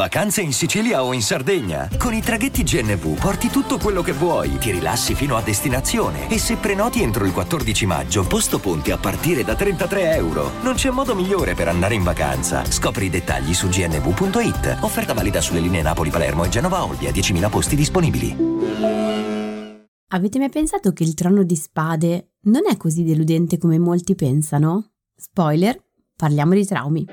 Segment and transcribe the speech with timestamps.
[0.00, 1.86] Vacanze in Sicilia o in Sardegna?
[1.98, 6.38] Con i traghetti GNV porti tutto quello che vuoi, ti rilassi fino a destinazione e
[6.38, 10.52] se prenoti entro il 14 maggio, posto ponti a partire da 33 euro.
[10.62, 12.64] Non c'è modo migliore per andare in vacanza.
[12.64, 14.78] Scopri i dettagli su gnv.it.
[14.80, 18.34] Offerta valida sulle linee Napoli-Palermo e Genova-Olbia, 10.000 posti disponibili.
[20.12, 24.92] Avete mai pensato che il trono di spade non è così deludente come molti pensano?
[25.14, 25.78] Spoiler,
[26.16, 27.06] parliamo di traumi.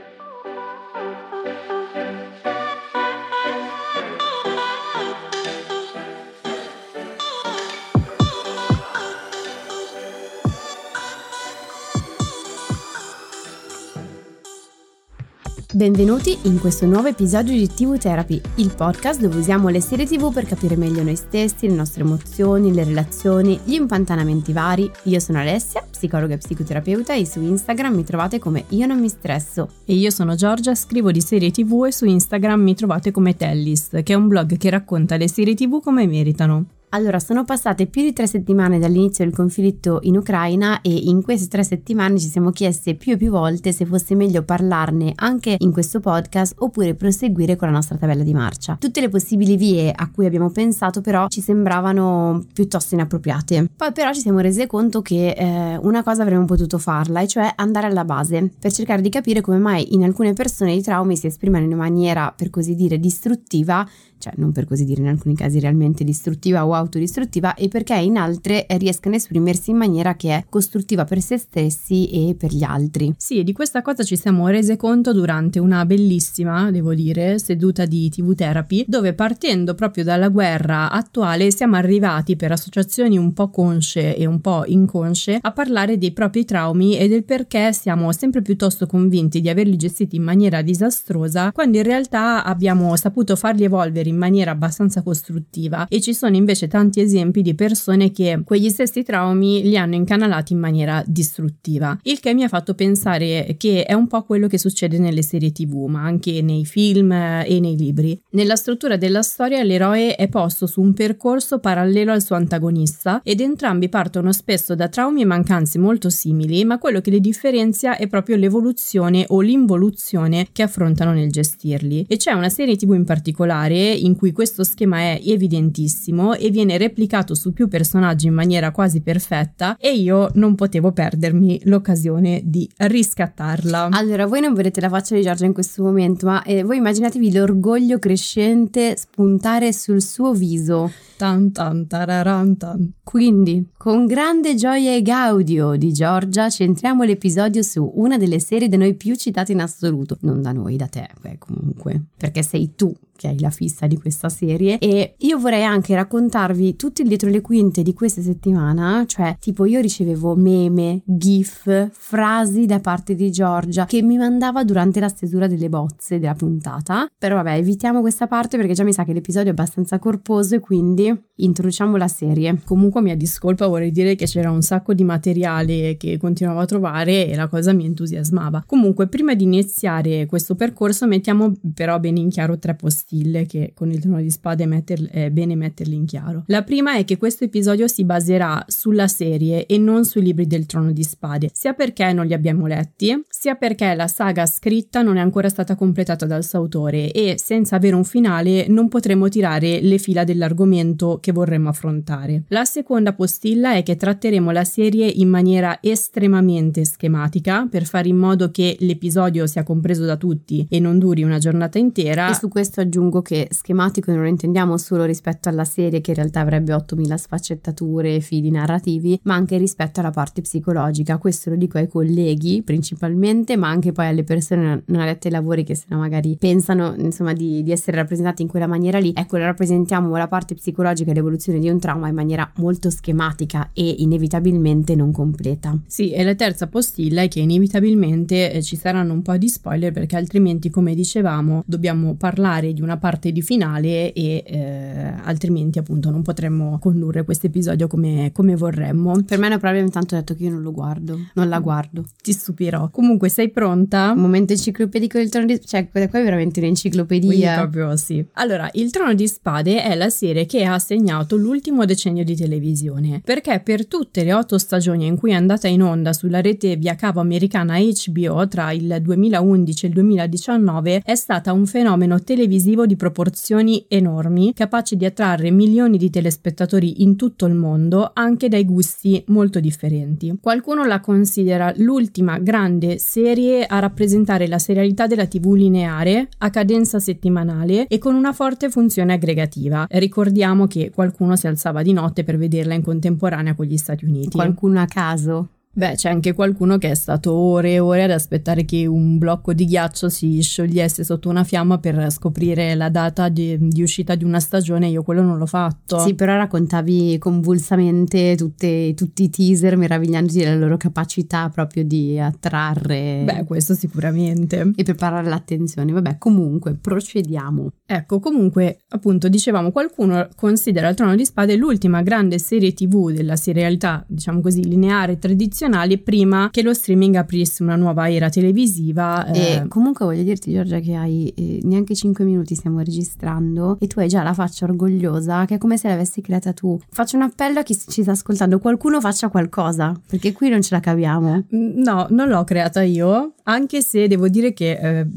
[15.78, 20.34] Benvenuti in questo nuovo episodio di TV Therapy, il podcast dove usiamo le serie TV
[20.34, 24.90] per capire meglio noi stessi, le nostre emozioni, le relazioni, gli impantanamenti vari.
[25.04, 29.08] Io sono Alessia, psicologa e psicoterapeuta e su Instagram mi trovate come Io non mi
[29.08, 29.70] stresso.
[29.86, 33.90] E io sono Giorgia, scrivo di serie TV e su Instagram mi trovate come Tellis,
[34.02, 36.77] che è un blog che racconta le serie TV come meritano.
[36.92, 41.50] Allora, sono passate più di tre settimane dall'inizio del conflitto in Ucraina e in queste
[41.50, 45.74] tre settimane ci siamo chieste più e più volte se fosse meglio parlarne anche in
[45.74, 48.78] questo podcast oppure proseguire con la nostra tabella di marcia.
[48.80, 53.70] Tutte le possibili vie a cui abbiamo pensato però ci sembravano piuttosto inappropriate.
[53.76, 57.52] Poi però ci siamo rese conto che eh, una cosa avremmo potuto farla, e cioè
[57.58, 61.28] andare alla base per cercare di capire come mai in alcune persone i traumi si
[61.28, 63.86] esprimono in maniera, per così dire, distruttiva
[64.18, 68.18] cioè non per così dire in alcuni casi realmente distruttiva o autodistruttiva, e perché in
[68.18, 72.64] altre riescano a esprimersi in maniera che è costruttiva per se stessi e per gli
[72.64, 73.14] altri.
[73.18, 78.10] Sì, di questa cosa ci siamo rese conto durante una bellissima, devo dire, seduta di
[78.10, 84.16] TV Therapy, dove partendo proprio dalla guerra attuale siamo arrivati per associazioni un po' consce
[84.16, 88.88] e un po' inconsce a parlare dei propri traumi e del perché siamo sempre piuttosto
[88.88, 94.18] convinti di averli gestiti in maniera disastrosa, quando in realtà abbiamo saputo farli evolvere in
[94.18, 99.64] maniera abbastanza costruttiva e ci sono invece tanti esempi di persone che quegli stessi traumi
[99.64, 104.08] li hanno incanalati in maniera distruttiva, il che mi ha fatto pensare che è un
[104.08, 108.20] po' quello che succede nelle serie tv, ma anche nei film e nei libri.
[108.32, 113.42] Nella struttura della storia l'eroe è posto su un percorso parallelo al suo antagonista ed
[113.42, 118.08] entrambi partono spesso da traumi e mancanze molto simili, ma quello che li differenzia è
[118.08, 122.06] proprio l'evoluzione o l'involuzione che affrontano nel gestirli.
[122.08, 126.78] E c'è una serie tv in particolare in cui questo schema è evidentissimo e viene
[126.78, 132.70] replicato su più personaggi in maniera quasi perfetta e io non potevo perdermi l'occasione di
[132.78, 133.90] riscattarla.
[133.92, 137.32] Allora, voi non vedete la faccia di Giorgia in questo momento, ma eh, voi immaginatevi
[137.32, 140.92] l'orgoglio crescente spuntare sul suo viso.
[141.18, 142.94] Tan tan tararan tan.
[143.04, 148.78] Quindi, con grande gioia e gaudio di Giorgia, centriamo l'episodio su una delle serie da
[148.78, 150.18] noi più citate in assoluto.
[150.22, 152.04] Non da noi, da te, beh, comunque.
[152.16, 156.76] Perché sei tu che hai la fissa di questa serie e io vorrei anche raccontarvi
[156.76, 162.66] tutto il dietro le quinte di questa settimana, cioè tipo io ricevevo meme, gif, frasi
[162.66, 167.36] da parte di Giorgia che mi mandava durante la stesura delle bozze della puntata, però
[167.36, 171.07] vabbè evitiamo questa parte perché già mi sa che l'episodio è abbastanza corposo e quindi
[171.36, 172.62] introduciamo la serie.
[172.64, 177.28] Comunque mia discolpa vorrei dire che c'era un sacco di materiale che continuavo a trovare
[177.28, 178.64] e la cosa mi entusiasmava.
[178.66, 183.72] Comunque prima di iniziare questo percorso mettiamo però bene in chiaro tre posti stile che
[183.74, 186.44] con il trono di spade metter, è bene metterli in chiaro.
[186.48, 190.66] La prima è che questo episodio si baserà sulla serie e non sui libri del
[190.66, 195.16] trono di spade, sia perché non li abbiamo letti, sia perché la saga scritta non
[195.16, 199.80] è ancora stata completata dal suo autore e senza avere un finale non potremo tirare
[199.82, 202.44] le fila dell'argomento che vorremmo affrontare.
[202.50, 208.18] La seconda postilla è che tratteremo la serie in maniera estremamente schematica per fare in
[208.18, 212.30] modo che l'episodio sia compreso da tutti e non duri una giornata intera.
[212.30, 216.12] E su questo aggiungo aggiungo che schematico non lo intendiamo solo rispetto alla serie che
[216.12, 221.18] in realtà avrebbe 8000 sfaccettature e fili narrativi, ma anche rispetto alla parte psicologica.
[221.18, 225.64] Questo lo dico ai colleghi principalmente, ma anche poi alle persone non adette ai lavori
[225.64, 229.12] che se no magari pensano insomma di, di essere rappresentati in quella maniera lì.
[229.16, 233.96] Ecco, rappresentiamo la parte psicologica e l'evoluzione di un trauma in maniera molto schematica e
[234.00, 235.78] inevitabilmente non completa.
[235.86, 239.92] Sì, e la terza postilla è che inevitabilmente eh, ci saranno un po' di spoiler
[239.92, 246.10] perché altrimenti, come dicevamo, dobbiamo parlare di una parte di finale e eh, altrimenti appunto
[246.10, 249.24] non potremmo condurre questo episodio come, come vorremmo.
[249.24, 252.06] Per me è prova intanto detto che io non lo guardo, non la guardo.
[252.22, 252.90] Ti stupirò.
[252.90, 254.14] Comunque sei pronta?
[254.16, 257.28] Momento enciclopedico del trono di cioè qua è veramente un'enciclopedia.
[257.28, 258.26] Quindi proprio sì.
[258.34, 263.22] Allora, il trono di spade è la serie che ha segnato l'ultimo decennio di televisione,
[263.24, 266.96] perché per tutte le otto stagioni in cui è andata in onda sulla rete via
[266.96, 272.96] cavo americana HBO tra il 2011 e il 2019 è stata un fenomeno televisivo di
[272.96, 279.24] proporzioni enormi, capace di attrarre milioni di telespettatori in tutto il mondo, anche dai gusti
[279.28, 280.38] molto differenti.
[280.42, 287.00] Qualcuno la considera l'ultima grande serie a rappresentare la serialità della TV lineare a cadenza
[287.00, 289.88] settimanale e con una forte funzione aggregativa.
[289.90, 294.30] Ricordiamo che qualcuno si alzava di notte per vederla in contemporanea con gli Stati Uniti.
[294.30, 295.50] Qualcuno a caso.
[295.78, 299.54] Beh, c'è anche qualcuno che è stato ore e ore ad aspettare che un blocco
[299.54, 304.24] di ghiaccio si sciogliesse sotto una fiamma per scoprire la data di, di uscita di
[304.24, 304.88] una stagione.
[304.88, 306.00] Io quello non l'ho fatto.
[306.00, 313.22] Sì, però raccontavi convulsamente tutte, tutti i teaser meravigliandosi della loro capacità proprio di attrarre.
[313.24, 314.72] Beh, questo sicuramente.
[314.76, 315.92] E preparare l'attenzione.
[315.92, 317.72] Vabbè, comunque, procediamo.
[317.88, 323.36] Ecco, comunque, appunto, dicevamo, qualcuno considera il Trono di Spade l'ultima grande serie TV della
[323.36, 329.26] serialità, diciamo così, lineare tradizionale tradizionali prima che lo streaming aprisse una nuova era televisiva.
[329.32, 329.68] E eh.
[329.68, 334.08] comunque voglio dirti Giorgia che hai eh, neanche 5 minuti stiamo registrando e tu hai
[334.08, 336.80] già la faccia orgogliosa che è come se l'avessi creata tu.
[336.90, 340.74] Faccio un appello a chi ci sta ascoltando, qualcuno faccia qualcosa perché qui non ce
[340.74, 341.46] la caviamo.
[341.56, 345.08] Mm, no, non l'ho creata io, anche se devo dire che eh,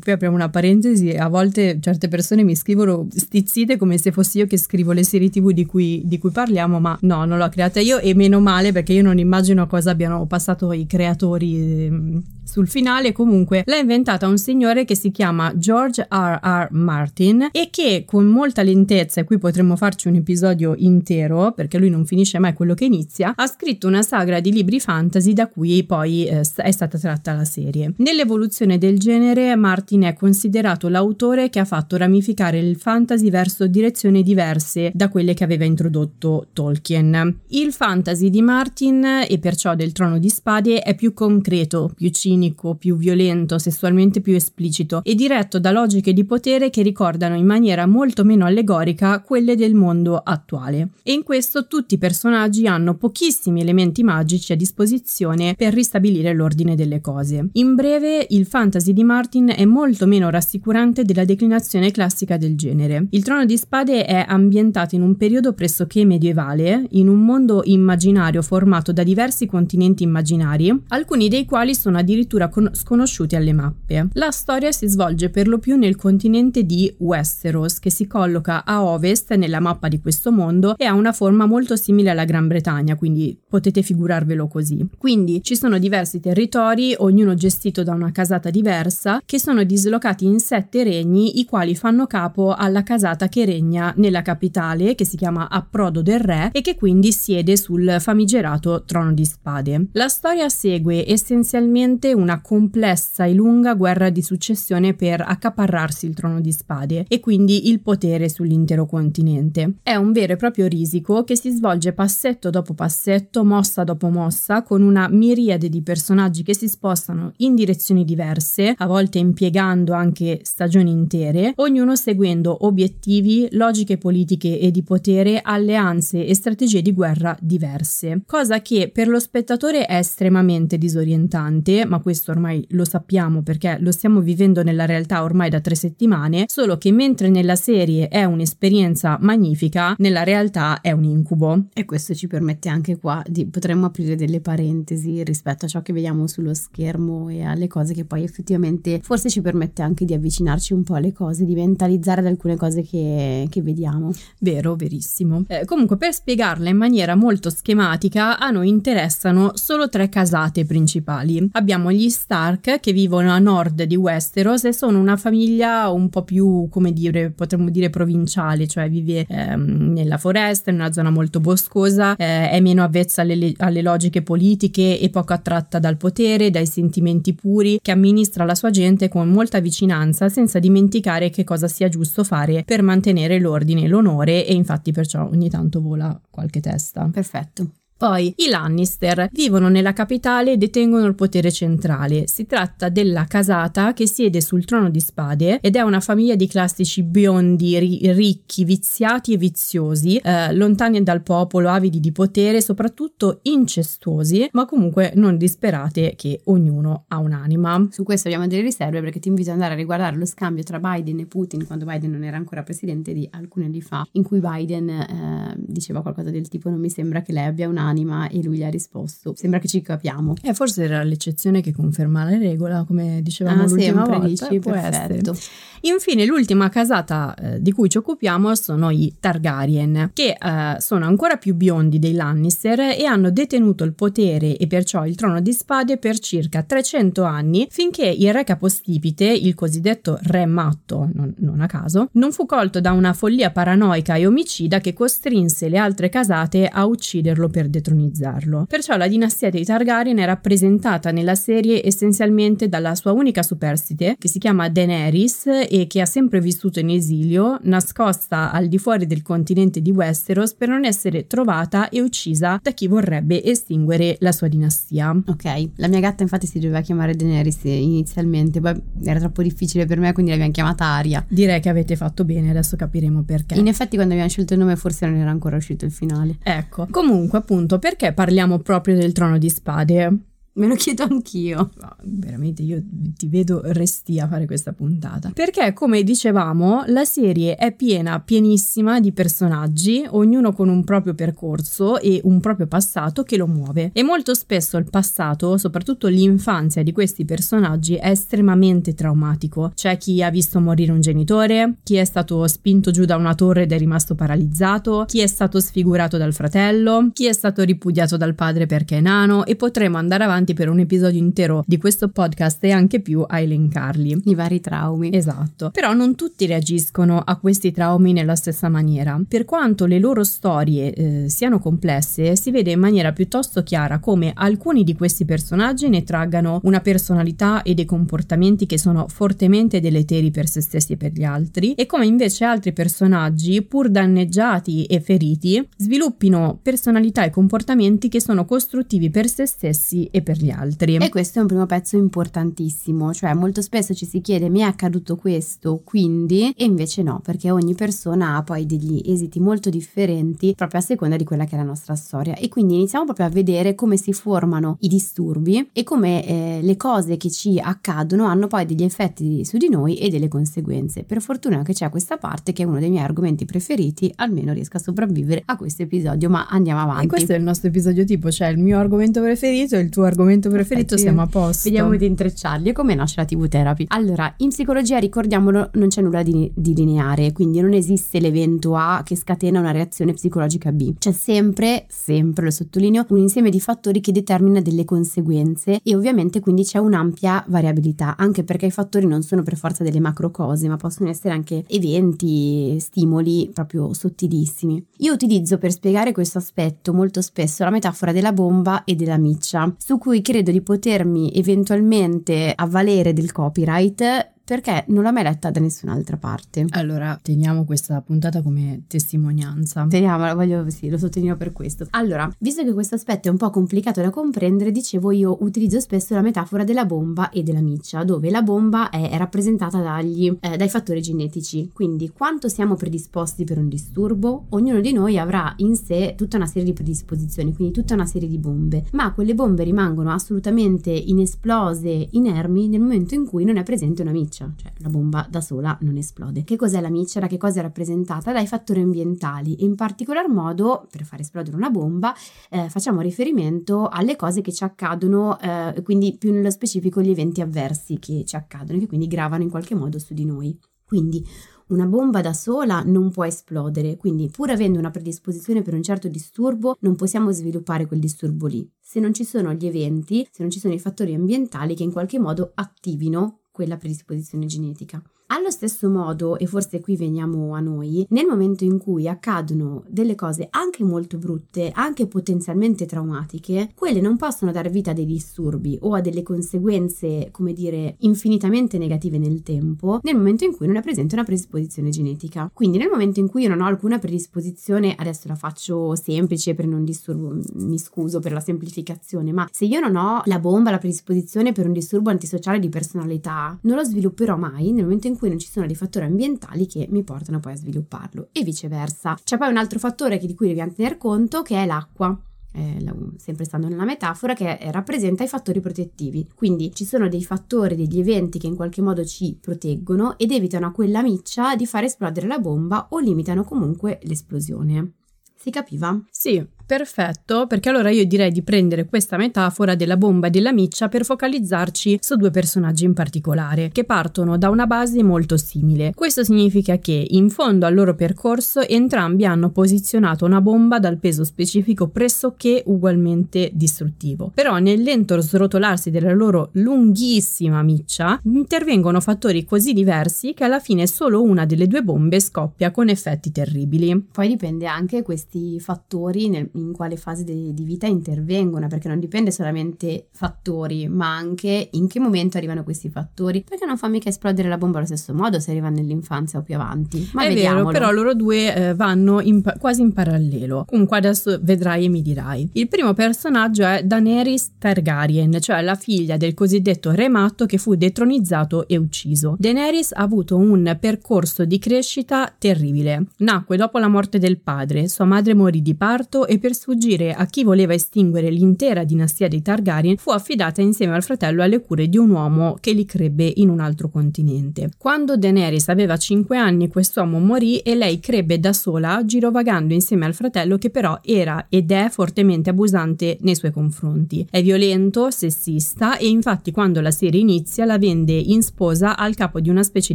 [0.00, 4.46] qui apriamo una parentesi, a volte certe persone mi scrivono stizzite come se fossi io
[4.46, 7.80] che scrivo le serie tv di cui, di cui parliamo, ma no, non l'ho creata
[7.80, 12.68] io e meno male perché io non immagino cosa abbiano passato i creatori ehm, sul
[12.68, 16.40] finale comunque l'ha inventata un signore che si chiama George R.
[16.42, 16.68] R.
[16.72, 21.90] Martin e che con molta lentezza, e qui potremmo farci un episodio intero perché lui
[21.90, 25.84] non finisce mai quello che inizia, ha scritto una sagra di libri fantasy da cui
[25.84, 27.92] poi eh, è stata tratta la serie.
[27.98, 34.22] Nell'evoluzione del genere Martin è considerato l'autore che ha fatto ramificare il fantasy verso direzioni
[34.22, 37.40] diverse da quelle che aveva introdotto Tolkien.
[37.48, 42.29] Il fantasy di Martin e perciò del Trono di Spade è più concreto, più cinico
[42.30, 47.44] cinico, più violento, sessualmente più esplicito e diretto da logiche di potere che ricordano in
[47.44, 50.90] maniera molto meno allegorica quelle del mondo attuale.
[51.02, 56.76] E in questo tutti i personaggi hanno pochissimi elementi magici a disposizione per ristabilire l'ordine
[56.76, 57.48] delle cose.
[57.54, 63.06] In breve, il fantasy di Martin è molto meno rassicurante della declinazione classica del genere.
[63.10, 68.42] Il Trono di Spade è ambientato in un periodo pressoché medievale, in un mondo immaginario
[68.42, 74.08] formato da diversi continenti immaginari, alcuni dei quali sono addirittura addirittura con- sconosciuti alle mappe.
[74.12, 78.84] La storia si svolge per lo più nel continente di Westeros, che si colloca a
[78.84, 82.96] ovest nella mappa di questo mondo e ha una forma molto simile alla Gran Bretagna,
[82.96, 84.86] quindi potete figurarvelo così.
[84.98, 90.38] Quindi ci sono diversi territori, ognuno gestito da una casata diversa, che sono dislocati in
[90.38, 95.48] sette regni, i quali fanno capo alla casata che regna nella capitale, che si chiama
[95.48, 99.86] Approdo del Re, e che quindi siede sul famigerato Trono di Spade.
[99.92, 106.40] La storia segue essenzialmente una complessa e lunga guerra di successione per accaparrarsi il trono
[106.40, 109.74] di spade e quindi il potere sull'intero continente.
[109.82, 114.62] È un vero e proprio risico che si svolge passetto dopo passetto, mossa dopo mossa,
[114.62, 120.40] con una miriade di personaggi che si spostano in direzioni diverse, a volte impiegando anche
[120.42, 127.36] stagioni intere, ognuno seguendo obiettivi, logiche politiche e di potere, alleanze e strategie di guerra
[127.40, 133.78] diverse, cosa che per lo spettatore è estremamente disorientante, ma questo ormai lo sappiamo perché
[133.80, 138.24] lo stiamo vivendo nella realtà ormai da tre settimane, solo che mentre nella serie è
[138.24, 141.64] un'esperienza magnifica, nella realtà è un incubo.
[141.72, 145.92] E questo ci permette anche qua di potremmo aprire delle parentesi rispetto a ciò che
[145.92, 150.72] vediamo sullo schermo e alle cose che poi effettivamente forse ci permette anche di avvicinarci
[150.72, 154.12] un po' alle cose, di mentalizzare alcune cose che, che vediamo.
[154.38, 155.44] Vero, verissimo.
[155.48, 161.48] Eh, comunque per spiegarla in maniera molto schematica a noi interessano solo tre casate principali.
[161.52, 166.22] Abbiamo gli Stark che vivono a nord di Westeros e sono una famiglia un po'
[166.22, 171.40] più, come dire, potremmo dire provinciale, cioè vive ehm, nella foresta, in una zona molto
[171.40, 176.66] boscosa, eh, è meno avvezza alle, alle logiche politiche e poco attratta dal potere, dai
[176.66, 181.88] sentimenti puri, che amministra la sua gente con molta vicinanza senza dimenticare che cosa sia
[181.88, 187.08] giusto fare per mantenere l'ordine e l'onore e infatti perciò ogni tanto vola qualche testa.
[187.12, 187.79] Perfetto.
[188.00, 192.26] Poi i Lannister vivono nella capitale e detengono il potere centrale.
[192.28, 196.46] Si tratta della casata che siede sul trono di spade ed è una famiglia di
[196.46, 203.40] classici biondi, ri- ricchi, viziati e viziosi, eh, lontani dal popolo, avidi di potere, soprattutto
[203.42, 207.88] incestuosi, ma comunque non disperate che ognuno ha un'anima.
[207.90, 210.78] Su questo abbiamo delle riserve perché ti invito ad andare a riguardare lo scambio tra
[210.78, 214.40] Biden e Putin quando Biden non era ancora presidente di alcuni anni fa, in cui
[214.40, 218.42] Biden eh, diceva qualcosa del tipo non mi sembra che lei abbia un'anima nell'anima e
[218.42, 220.34] lui gli ha risposto sembra che ci capiamo.
[220.42, 224.26] E forse era l'eccezione che conferma la regola, come dicevamo Ah, l'ultima volta.
[224.26, 225.30] dici, può perfetto.
[225.32, 225.46] essere.
[225.82, 231.36] Infine, l'ultima casata eh, di cui ci occupiamo sono i Targaryen, che eh, sono ancora
[231.36, 235.96] più biondi dei Lannister e hanno detenuto il potere e perciò il trono di spade
[235.96, 241.66] per circa 300 anni, finché il re capostipite, il cosiddetto re matto, non, non a
[241.66, 246.66] caso, non fu colto da una follia paranoica e omicida che costrinse le altre casate
[246.66, 248.66] a ucciderlo per detronizzarlo.
[248.68, 254.28] Perciò la dinastia dei Targaryen è rappresentata nella serie essenzialmente dalla sua unica superstite, che
[254.28, 259.22] si chiama Daenerys e che ha sempre vissuto in esilio, nascosta al di fuori del
[259.22, 264.48] continente di Westeros per non essere trovata e uccisa da chi vorrebbe estinguere la sua
[264.48, 265.10] dinastia.
[265.26, 269.98] Ok, la mia gatta infatti si doveva chiamare Daenerys inizialmente, poi era troppo difficile per
[269.98, 271.24] me quindi l'abbiamo chiamata Aria.
[271.28, 273.54] Direi che avete fatto bene, adesso capiremo perché.
[273.54, 276.36] In effetti quando abbiamo scelto il nome forse non era ancora uscito il finale.
[276.42, 280.29] Ecco, comunque appunto perché parliamo proprio del trono di spade?
[280.52, 281.70] Me lo chiedo anch'io.
[281.80, 282.82] No, veramente io
[283.16, 285.30] ti vedo resti a fare questa puntata.
[285.32, 292.00] Perché, come dicevamo, la serie è piena, pienissima di personaggi, ognuno con un proprio percorso
[292.00, 293.90] e un proprio passato che lo muove.
[293.92, 299.70] E molto spesso il passato, soprattutto l'infanzia di questi personaggi, è estremamente traumatico.
[299.74, 303.62] C'è chi ha visto morire un genitore, chi è stato spinto giù da una torre
[303.62, 308.34] ed è rimasto paralizzato, chi è stato sfigurato dal fratello, chi è stato ripudiato dal
[308.34, 312.62] padre perché è nano e potremo andare avanti per un episodio intero di questo podcast
[312.64, 314.22] e anche più a elencarli.
[314.24, 315.10] I vari traumi.
[315.12, 319.20] Esatto, però non tutti reagiscono a questi traumi nella stessa maniera.
[319.26, 324.32] Per quanto le loro storie eh, siano complesse, si vede in maniera piuttosto chiara come
[324.34, 330.30] alcuni di questi personaggi ne traggano una personalità e dei comportamenti che sono fortemente deleteri
[330.30, 335.00] per se stessi e per gli altri, e come invece altri personaggi, pur danneggiati e
[335.00, 340.96] feriti, sviluppino personalità e comportamenti che sono costruttivi per se stessi e per gli altri.
[340.96, 344.64] E questo è un primo pezzo importantissimo, cioè molto spesso ci si chiede mi è
[344.64, 350.54] accaduto questo, quindi, e invece no, perché ogni persona ha poi degli esiti molto differenti
[350.56, 352.34] proprio a seconda di quella che è la nostra storia.
[352.34, 356.76] E quindi iniziamo proprio a vedere come si formano i disturbi e come eh, le
[356.76, 361.04] cose che ci accadono hanno poi degli effetti su di noi e delle conseguenze.
[361.04, 364.76] Per fortuna che c'è questa parte che è uno dei miei argomenti preferiti, almeno riesco
[364.76, 367.04] a sopravvivere a questo episodio, ma andiamo avanti.
[367.04, 370.04] E questo è il nostro episodio tipo, cioè il mio argomento preferito e il tuo
[370.04, 371.68] argomento preferito, Infatti, siamo a posto.
[371.68, 373.86] Vediamo di intrecciarli e come nasce la TV therapy.
[373.88, 379.02] Allora, in psicologia, ricordiamolo, non c'è nulla di, di lineare, quindi non esiste l'evento A
[379.04, 380.94] che scatena una reazione psicologica B.
[380.98, 386.40] C'è sempre, sempre lo sottolineo, un insieme di fattori che determina delle conseguenze e ovviamente
[386.40, 390.68] quindi c'è un'ampia variabilità, anche perché i fattori non sono per forza delle macro cose,
[390.68, 394.84] ma possono essere anche eventi, stimoli proprio sottilissimi.
[394.98, 399.72] Io utilizzo per spiegare questo aspetto molto spesso la metafora della bomba e della miccia,
[399.78, 405.60] su cui credo di potermi eventualmente avvalere del copyright perché non l'ho mai letta da
[405.60, 406.66] nessun'altra parte.
[406.70, 409.86] Allora, teniamo questa puntata come testimonianza.
[409.88, 411.86] Teniamola, voglio, sì, lo sottolineo per questo.
[411.90, 416.14] Allora, visto che questo aspetto è un po' complicato da comprendere, dicevo io utilizzo spesso
[416.14, 420.68] la metafora della bomba e della miccia, dove la bomba è, rappresentata dagli, eh, dai
[420.68, 421.70] fattori genetici.
[421.72, 426.46] Quindi, quanto siamo predisposti per un disturbo, ognuno di noi avrà in sé tutta una
[426.46, 432.08] serie di predisposizioni, quindi tutta una serie di bombe, ma quelle bombe rimangono assolutamente inesplose,
[432.10, 435.76] inermi nel momento in cui non è presente una miccia cioè la bomba da sola
[435.82, 436.44] non esplode.
[436.44, 437.26] Che cos'è la miccia?
[437.26, 438.32] Che cosa è rappresentata?
[438.32, 442.14] Dai fattori ambientali in particolar modo, per far esplodere una bomba,
[442.50, 447.40] eh, facciamo riferimento alle cose che ci accadono, eh, quindi più nello specifico gli eventi
[447.40, 450.58] avversi che ci accadono che quindi gravano in qualche modo su di noi.
[450.84, 451.24] Quindi
[451.70, 456.08] una bomba da sola non può esplodere, quindi pur avendo una predisposizione per un certo
[456.08, 458.68] disturbo, non possiamo sviluppare quel disturbo lì.
[458.80, 461.92] Se non ci sono gli eventi, se non ci sono i fattori ambientali che in
[461.92, 465.02] qualche modo attivino quella predisposizione genetica.
[465.32, 470.16] Allo stesso modo, e forse qui veniamo a noi, nel momento in cui accadono delle
[470.16, 475.78] cose anche molto brutte, anche potenzialmente traumatiche, quelle non possono dare vita a dei disturbi
[475.82, 480.74] o a delle conseguenze, come dire, infinitamente negative nel tempo, nel momento in cui non
[480.74, 482.50] è presente una predisposizione genetica.
[482.52, 486.66] Quindi nel momento in cui io non ho alcuna predisposizione, adesso la faccio semplice per
[486.66, 490.78] non disturbo, mi scuso per la semplificazione, ma se io non ho la bomba, la
[490.78, 495.19] predisposizione per un disturbo antisociale di personalità, non lo svilupperò mai nel momento in cui
[495.28, 499.18] non ci sono dei fattori ambientali che mi portano poi a svilupparlo e viceversa.
[499.22, 502.18] C'è poi un altro fattore di cui dobbiamo tener conto che è l'acqua.
[502.52, 502.84] Eh,
[503.16, 506.28] sempre stando nella metafora, che rappresenta i fattori protettivi.
[506.34, 510.66] Quindi ci sono dei fattori, degli eventi che in qualche modo ci proteggono ed evitano
[510.66, 514.94] a quella miccia di far esplodere la bomba o limitano comunque l'esplosione.
[515.36, 515.98] Si capiva?
[516.10, 520.86] Sì, Perfetto, perché allora io direi di prendere questa metafora della bomba e della miccia
[520.86, 525.92] per focalizzarci su due personaggi in particolare, che partono da una base molto simile.
[525.96, 531.24] Questo significa che in fondo al loro percorso entrambi hanno posizionato una bomba dal peso
[531.24, 534.30] specifico pressoché ugualmente distruttivo.
[534.32, 540.86] Però nel lento srotolarsi della loro lunghissima miccia intervengono fattori così diversi che alla fine
[540.86, 544.06] solo una delle due bombe scoppia con effetti terribili.
[544.12, 548.98] Poi dipende anche questi fattori nel, in quale fase di, di, vita intervengono, perché non
[548.98, 554.08] dipende solamente fattori, ma anche in che momento arrivano questi fattori, perché non fa mica
[554.08, 557.10] esplodere la bomba allo stesso modo se arriva nell'infanzia o più avanti.
[557.12, 557.66] Ma È vediamolo.
[557.66, 560.64] vero, però loro due eh, vanno in, quasi in parallelo.
[560.66, 562.50] Comunque adesso vedrai e mi dirai.
[562.54, 567.74] Il primo personaggio è Daenerys Targaryen, cioè la figlia del cosiddetto re matto che fu
[567.74, 569.36] detronizzato e ucciso.
[569.38, 573.06] Daenerys ha avuto un percorso di crescita terribile.
[573.18, 577.12] Nacque dopo la morte del padre, sua madre morì di parto e per per sfuggire
[577.12, 581.88] a chi voleva estinguere l'intera dinastia dei Targaryen, fu affidata insieme al fratello alle cure
[581.88, 584.70] di un uomo che li crebbe in un altro continente.
[584.76, 590.14] Quando Daenerys aveva 5 anni, quest'uomo morì e lei crebbe da sola, girovagando insieme al
[590.14, 594.26] fratello che però era ed è fortemente abusante nei suoi confronti.
[594.28, 599.38] È violento, sessista e infatti quando la serie inizia la vende in sposa al capo
[599.40, 599.94] di una specie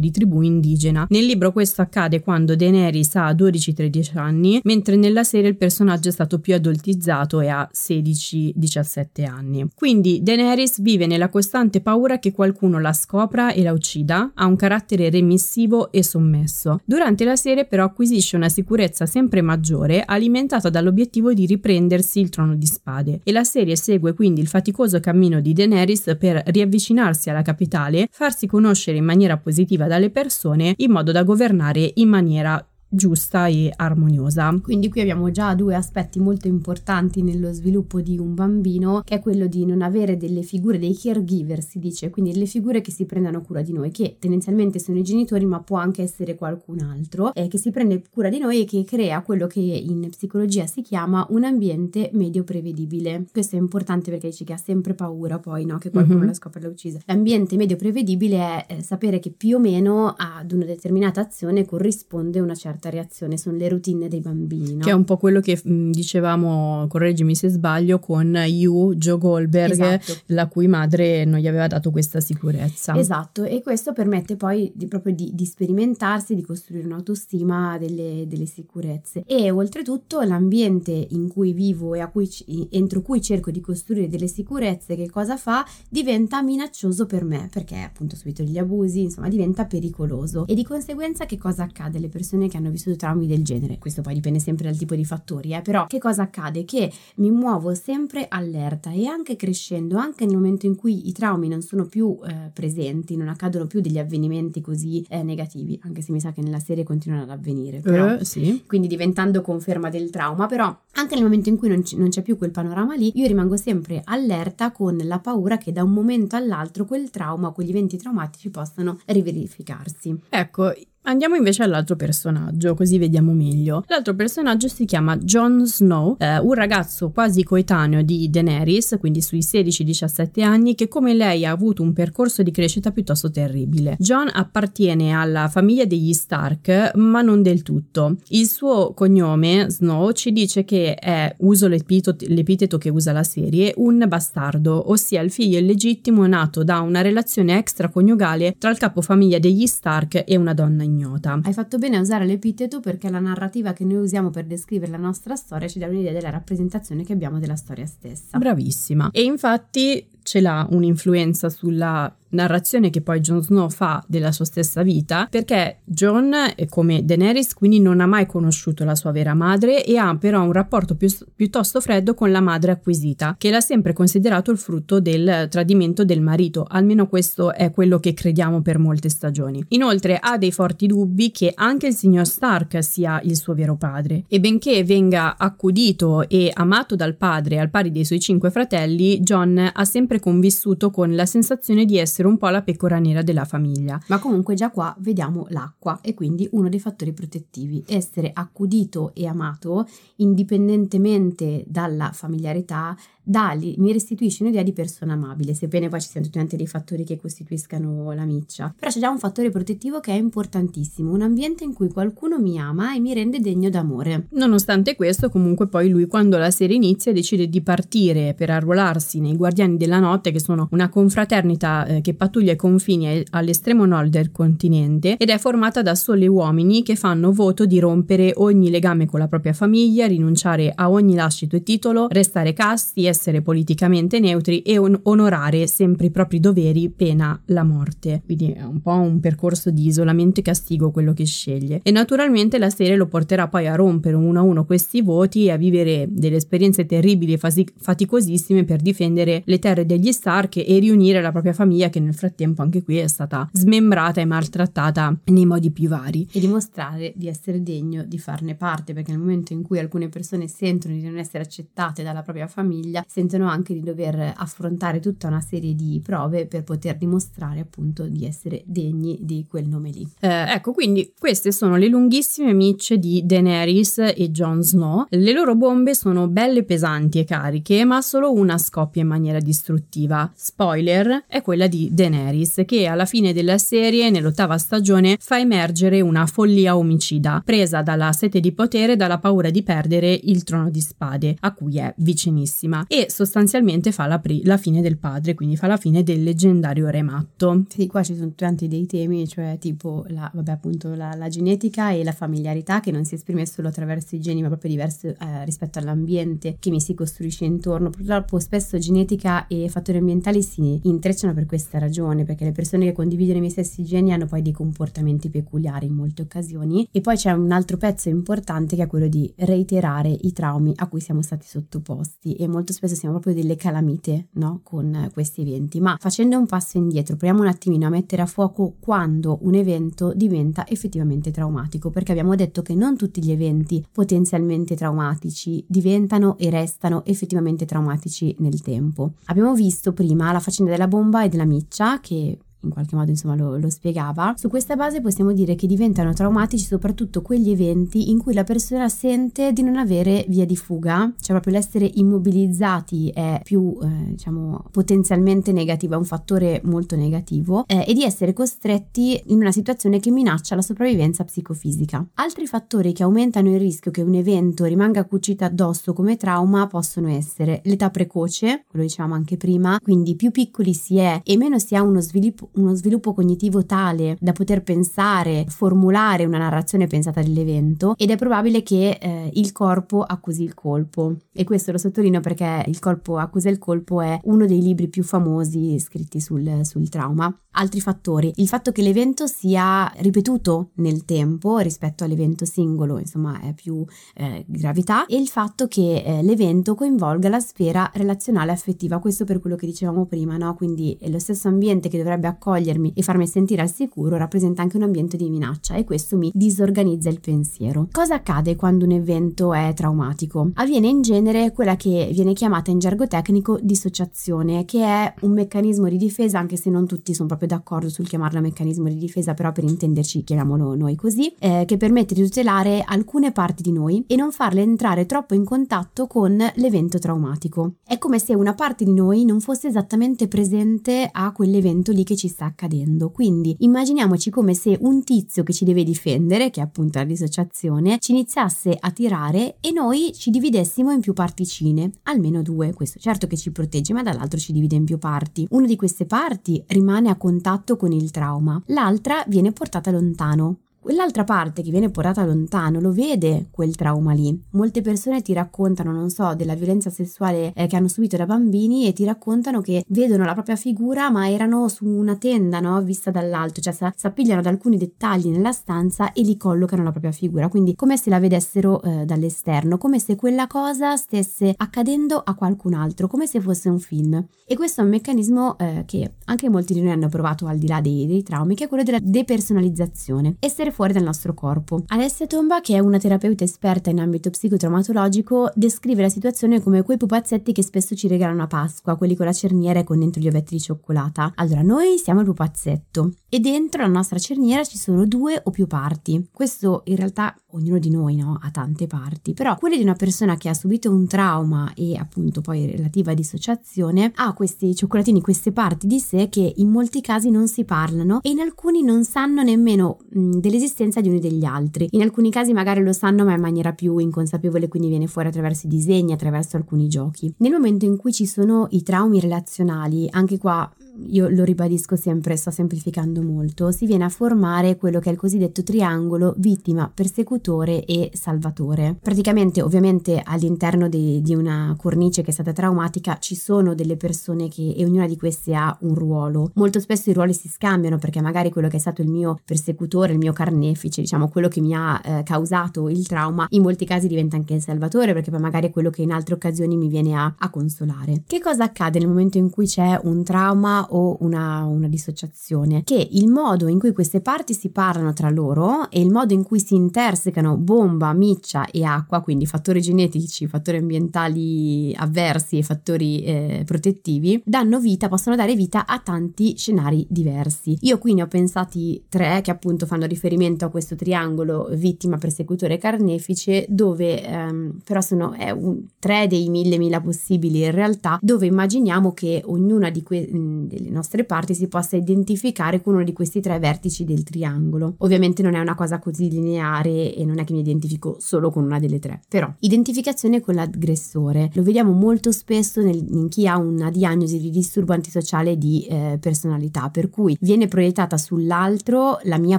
[0.00, 1.06] di tribù indigena.
[1.10, 6.12] Nel libro questo accade quando Daenerys ha 12-13 anni, mentre nella serie il personaggio è
[6.12, 9.68] stato più adultizzato e ha 16-17 anni.
[9.74, 14.56] Quindi Daenerys vive nella costante paura che qualcuno la scopra e la uccida, ha un
[14.56, 16.80] carattere remissivo e sommesso.
[16.84, 22.54] Durante la serie però acquisisce una sicurezza sempre maggiore alimentata dall'obiettivo di riprendersi il trono
[22.54, 27.42] di spade e la serie segue quindi il faticoso cammino di Daenerys per riavvicinarsi alla
[27.42, 33.46] capitale, farsi conoscere in maniera positiva dalle persone in modo da governare in maniera giusta
[33.46, 34.58] e armoniosa.
[34.62, 39.20] Quindi qui abbiamo già due aspetti molto importanti nello sviluppo di un bambino, che è
[39.20, 43.04] quello di non avere delle figure, dei caregiver si dice, quindi delle figure che si
[43.04, 47.34] prendano cura di noi, che tendenzialmente sono i genitori, ma può anche essere qualcun altro,
[47.34, 50.82] eh, che si prende cura di noi e che crea quello che in psicologia si
[50.82, 53.26] chiama un ambiente medio prevedibile.
[53.30, 55.78] Questo è importante perché dice che ha sempre paura poi, no?
[55.78, 56.28] Che qualcuno mm-hmm.
[56.28, 57.00] la scopre e l'ha uccisa.
[57.06, 62.40] L'ambiente medio prevedibile è eh, sapere che più o meno ad una determinata azione corrisponde
[62.40, 64.74] una certa certa reazione, sono le routine dei bambini.
[64.74, 64.84] No?
[64.84, 69.72] Che è un po' quello che mh, dicevamo, correggimi se sbaglio, con You, Joe Goldberg,
[69.72, 70.20] esatto.
[70.26, 72.96] la cui madre non gli aveva dato questa sicurezza.
[72.96, 78.46] Esatto, e questo permette poi di, proprio di, di sperimentarsi, di costruire un'autostima delle, delle,
[78.46, 79.24] sicurezze.
[79.26, 82.28] E oltretutto l'ambiente in cui vivo e cui,
[82.70, 85.64] entro cui cerco di costruire delle sicurezze, che cosa fa?
[85.88, 90.46] Diventa minaccioso per me, perché appunto subito degli abusi, insomma diventa pericoloso.
[90.46, 91.98] E di conseguenza che cosa accade?
[91.98, 93.78] Le persone che hanno vissuto traumi del genere.
[93.78, 95.62] Questo poi dipende sempre dal tipo di fattori, eh?
[95.62, 96.64] però che cosa accade?
[96.64, 101.48] Che mi muovo sempre allerta e anche crescendo, anche nel momento in cui i traumi
[101.48, 106.12] non sono più eh, presenti, non accadono più degli avvenimenti così eh, negativi, anche se
[106.12, 107.80] mi sa che nella serie continuano ad avvenire.
[107.80, 108.64] Però, eh, sì.
[108.66, 112.22] Quindi diventando conferma del trauma, però anche nel momento in cui non, c- non c'è
[112.22, 116.36] più quel panorama lì, io rimango sempre allerta con la paura che da un momento
[116.36, 120.16] all'altro quel trauma, quegli eventi traumatici possano riverificarsi.
[120.28, 120.72] Ecco,
[121.08, 123.84] Andiamo invece all'altro personaggio, così vediamo meglio.
[123.86, 129.38] L'altro personaggio si chiama Jon Snow, eh, un ragazzo quasi coetaneo di Daenerys, quindi sui
[129.38, 133.94] 16-17 anni, che come lei ha avuto un percorso di crescita piuttosto terribile.
[134.00, 138.16] Jon appartiene alla famiglia degli Stark, ma non del tutto.
[138.30, 143.72] Il suo cognome, Snow, ci dice che è, uso l'epiteto, l'epiteto che usa la serie,
[143.76, 149.66] un bastardo, ossia il figlio illegittimo nato da una relazione extraconiugale tra il capofamiglia degli
[149.68, 151.38] Stark e una donna ignota ignota.
[151.42, 154.96] Hai fatto bene a usare l'epiteto perché la narrativa che noi usiamo per descrivere la
[154.96, 158.38] nostra storia ci dà un'idea della rappresentazione che abbiamo della storia stessa.
[158.38, 159.10] Bravissima.
[159.12, 164.82] E infatti ce l'ha un'influenza sulla narrazione che poi Jon Snow fa della sua stessa
[164.82, 169.84] vita, perché Jon è come Daenerys, quindi non ha mai conosciuto la sua vera madre
[169.84, 173.92] e ha però un rapporto più, piuttosto freddo con la madre acquisita, che l'ha sempre
[173.92, 179.08] considerato il frutto del tradimento del marito, almeno questo è quello che crediamo per molte
[179.08, 179.64] stagioni.
[179.68, 184.24] Inoltre ha dei forti dubbi che anche il signor Stark sia il suo vero padre
[184.28, 189.70] e benché venga accudito e amato dal padre al pari dei suoi cinque fratelli, Jon
[189.72, 194.00] ha sempre convissuto con la sensazione di essere un po' la pecora nera della famiglia.
[194.06, 197.84] Ma comunque già qua vediamo l'acqua e quindi uno dei fattori protettivi.
[197.86, 202.96] Essere accudito e amato indipendentemente dalla familiarità
[203.28, 207.16] Dali mi restituisce un'idea di persona amabile, sebbene poi ci siano tutti dei fattori che
[207.16, 208.72] costituiscano la miccia.
[208.78, 212.56] Però c'è già un fattore protettivo che è importantissimo, un ambiente in cui qualcuno mi
[212.60, 214.28] ama e mi rende degno d'amore.
[214.30, 219.34] Nonostante questo, comunque poi lui quando la serie inizia decide di partire per arruolarsi nei
[219.34, 224.30] Guardiani della Notte, che sono una confraternita eh, che pattuglia i confini all'estremo nord del
[224.30, 229.18] continente ed è formata da soli uomini che fanno voto di rompere ogni legame con
[229.18, 234.78] la propria famiglia, rinunciare a ogni lascito e titolo, restare casti, essere politicamente neutri e
[234.78, 238.22] on- onorare sempre i propri doveri pena la morte.
[238.24, 241.80] Quindi è un po' un percorso di isolamento e castigo quello che sceglie.
[241.82, 245.52] E naturalmente la serie lo porterà poi a rompere uno a uno questi voti e
[245.52, 250.78] a vivere delle esperienze terribili e fasi- faticosissime per difendere le terre degli Stark e
[250.78, 255.46] riunire la propria famiglia che nel frattempo anche qui è stata smembrata e maltrattata nei
[255.46, 256.26] modi più vari.
[256.32, 260.48] E dimostrare di essere degno di farne parte, perché nel momento in cui alcune persone
[260.48, 265.40] sentono di non essere accettate dalla propria famiglia, sentono anche di dover affrontare tutta una
[265.40, 270.08] serie di prove per poter dimostrare appunto di essere degni di quel nome lì.
[270.20, 275.06] Eh, ecco, quindi queste sono le lunghissime micce di Daenerys e Jon Snow.
[275.08, 280.30] Le loro bombe sono belle pesanti e cariche, ma solo una scoppia in maniera distruttiva.
[280.34, 286.26] Spoiler, è quella di Daenerys, che alla fine della serie, nell'ottava stagione, fa emergere una
[286.26, 290.80] follia omicida, presa dalla sete di potere e dalla paura di perdere il trono di
[290.80, 295.56] spade, a cui è vicinissima, e sostanzialmente fa la, pri- la fine del padre, quindi
[295.56, 297.64] fa la fine del leggendario re matto.
[297.68, 301.90] Sì, qua ci sono tanti dei temi, cioè tipo la, vabbè, appunto la, la genetica
[301.90, 305.44] e la familiarità che non si esprime solo attraverso i geni, ma proprio diverso eh,
[305.44, 307.90] rispetto all'ambiente che mi si costruisce intorno.
[307.90, 312.92] Purtroppo spesso genetica e fattori ambientali si intrecciano per questa ragione, perché le persone che
[312.92, 316.88] condividono i miei stessi geni hanno poi dei comportamenti peculiari in molte occasioni.
[316.90, 320.88] E poi c'è un altro pezzo importante che è quello di reiterare i traumi a
[320.88, 324.60] cui siamo stati sottoposti e molto spesso siamo proprio delle calamite, no?
[324.62, 325.80] Con questi eventi.
[325.80, 330.12] Ma facendo un passo indietro, proviamo un attimino a mettere a fuoco quando un evento
[330.14, 336.50] diventa effettivamente traumatico, perché abbiamo detto che non tutti gli eventi potenzialmente traumatici diventano e
[336.50, 339.12] restano effettivamente traumatici nel tempo.
[339.26, 343.34] Abbiamo visto prima la faccenda della bomba e della miccia che in qualche modo insomma
[343.34, 344.34] lo, lo, spiegava.
[344.36, 348.88] Su questa base possiamo dire che diventano traumatici soprattutto quegli eventi in cui la persona
[348.88, 354.64] sente di non avere via di fuga, cioè proprio l'essere immobilizzati è più eh, diciamo
[354.70, 360.00] potenzialmente negativo, è un fattore molto negativo eh, e di essere costretti in una situazione
[360.00, 362.04] che minaccia la sopravvivenza psicofisica.
[362.14, 367.08] Altri fattori che aumentano il rischio che un evento rimanga cucito addosso come trauma possono
[367.08, 371.74] essere l'età precoce, quello dicevamo anche prima, quindi più piccoli si è e meno si
[371.74, 377.94] ha uno sviluppo uno sviluppo cognitivo tale da poter pensare, formulare una narrazione pensata dell'evento
[377.96, 381.14] ed è probabile che eh, il corpo accusi il colpo.
[381.32, 385.02] E questo lo sottolineo perché Il corpo accusa il colpo è uno dei libri più
[385.02, 387.34] famosi scritti sul, sul trauma.
[387.58, 393.54] Altri fattori, il fatto che l'evento sia ripetuto nel tempo rispetto all'evento singolo, insomma è
[393.54, 393.82] più
[394.14, 399.40] eh, gravità, e il fatto che eh, l'evento coinvolga la sfera relazionale affettiva, questo per
[399.40, 400.54] quello che dicevamo prima, no?
[400.54, 404.76] Quindi è lo stesso ambiente che dovrebbe accogliermi e farmi sentire al sicuro rappresenta anche
[404.76, 407.88] un ambiente di minaccia e questo mi disorganizza il pensiero.
[407.90, 410.50] Cosa accade quando un evento è traumatico?
[410.54, 415.88] Avviene in genere quella che viene chiamata in gergo tecnico dissociazione, che è un meccanismo
[415.88, 419.52] di difesa, anche se non tutti sono proprio d'accordo sul chiamarlo meccanismo di difesa, però
[419.52, 424.16] per intenderci chiamiamolo noi così, eh, che permette di tutelare alcune parti di noi e
[424.16, 427.74] non farle entrare troppo in contatto con l'evento traumatico.
[427.84, 432.16] È come se una parte di noi non fosse esattamente presente a quell'evento lì che
[432.16, 433.10] ci ci sta accadendo.
[433.10, 437.98] Quindi immaginiamoci come se un tizio che ci deve difendere, che è appunto la dissociazione,
[438.00, 442.74] ci iniziasse a tirare e noi ci dividessimo in più particine, almeno due.
[442.74, 445.46] Questo certo che ci protegge, ma dall'altro ci divide in più parti.
[445.50, 450.58] Una di queste parti rimane a contatto con il trauma, l'altra viene portata lontano.
[450.86, 454.40] Quell'altra parte che viene portata lontano lo vede quel trauma lì.
[454.50, 458.86] Molte persone ti raccontano, non so, della violenza sessuale eh, che hanno subito da bambini
[458.86, 462.80] e ti raccontano che vedono la propria figura ma erano su una tenda, no?
[462.82, 467.10] Vista dall'alto, cioè si appigliano ad alcuni dettagli nella stanza e li collocano la propria
[467.10, 472.36] figura, quindi come se la vedessero eh, dall'esterno, come se quella cosa stesse accadendo a
[472.36, 474.24] qualcun altro, come se fosse un film.
[474.46, 477.66] E questo è un meccanismo eh, che anche molti di noi hanno provato al di
[477.66, 480.36] là dei, dei traumi, che è quello della depersonalizzazione.
[480.38, 481.84] Essere fuori dal nostro corpo.
[481.86, 486.98] Alessia Tomba, che è una terapeuta esperta in ambito psicotraumatologico, descrive la situazione come quei
[486.98, 490.28] pupazzetti che spesso ci regalano a Pasqua, quelli con la cerniera e con dentro gli
[490.28, 491.32] ovetti di cioccolata.
[491.36, 495.66] Allora, noi siamo il pupazzetto e dentro la nostra cerniera ci sono due o più
[495.66, 496.28] parti.
[496.30, 500.36] Questo in realtà ognuno di noi no, ha tante parti, però quelle di una persona
[500.36, 505.86] che ha subito un trauma e appunto poi relativa dissociazione ha questi cioccolatini, queste parti
[505.86, 509.98] di sé che in molti casi non si parlano e in alcuni non sanno nemmeno
[510.08, 511.88] mh, dell'esistenza di uno degli altri.
[511.92, 515.66] In alcuni casi magari lo sanno ma in maniera più inconsapevole, quindi viene fuori attraverso
[515.66, 517.32] i disegni, attraverso alcuni giochi.
[517.38, 520.70] Nel momento in cui ci sono i traumi relazionali, anche qua
[521.08, 525.18] io lo ribadisco sempre, sto semplificando molto, si viene a formare quello che è il
[525.18, 528.96] cosiddetto triangolo vittima, persecutore e salvatore.
[529.00, 534.48] Praticamente, ovviamente, all'interno di, di una cornice che è stata traumatica ci sono delle persone
[534.48, 536.50] che, e ognuna di queste ha un ruolo.
[536.54, 540.12] Molto spesso i ruoli si scambiano perché magari quello che è stato il mio persecutore,
[540.12, 544.08] il mio carnefice, diciamo quello che mi ha eh, causato il trauma, in molti casi
[544.08, 547.14] diventa anche il salvatore perché poi magari è quello che in altre occasioni mi viene
[547.14, 548.22] a, a consolare.
[548.26, 553.08] Che cosa accade nel momento in cui c'è un trauma o una, una dissociazione, che
[553.12, 556.60] il modo in cui queste parti si parlano tra loro e il modo in cui
[556.60, 563.62] si intersecano bomba, miccia e acqua, quindi fattori genetici, fattori ambientali avversi e fattori eh,
[563.64, 567.76] protettivi, danno vita, possono dare vita a tanti scenari diversi.
[567.82, 572.78] Io qui ne ho pensati tre che appunto fanno riferimento a questo triangolo vittima, persecutore
[572.78, 579.12] carnefice, dove ehm, però sono un, tre dei mille mila possibili in realtà, dove immaginiamo
[579.12, 580.28] che ognuna di que-
[580.76, 584.94] delle nostre parti si possa identificare con uno di questi tre vertici del triangolo.
[584.98, 588.64] Ovviamente non è una cosa così lineare e non è che mi identifico solo con
[588.64, 593.56] una delle tre, però identificazione con l'aggressore lo vediamo molto spesso nel, in chi ha
[593.56, 599.58] una diagnosi di disturbo antisociale di eh, personalità, per cui viene proiettata sull'altro la mia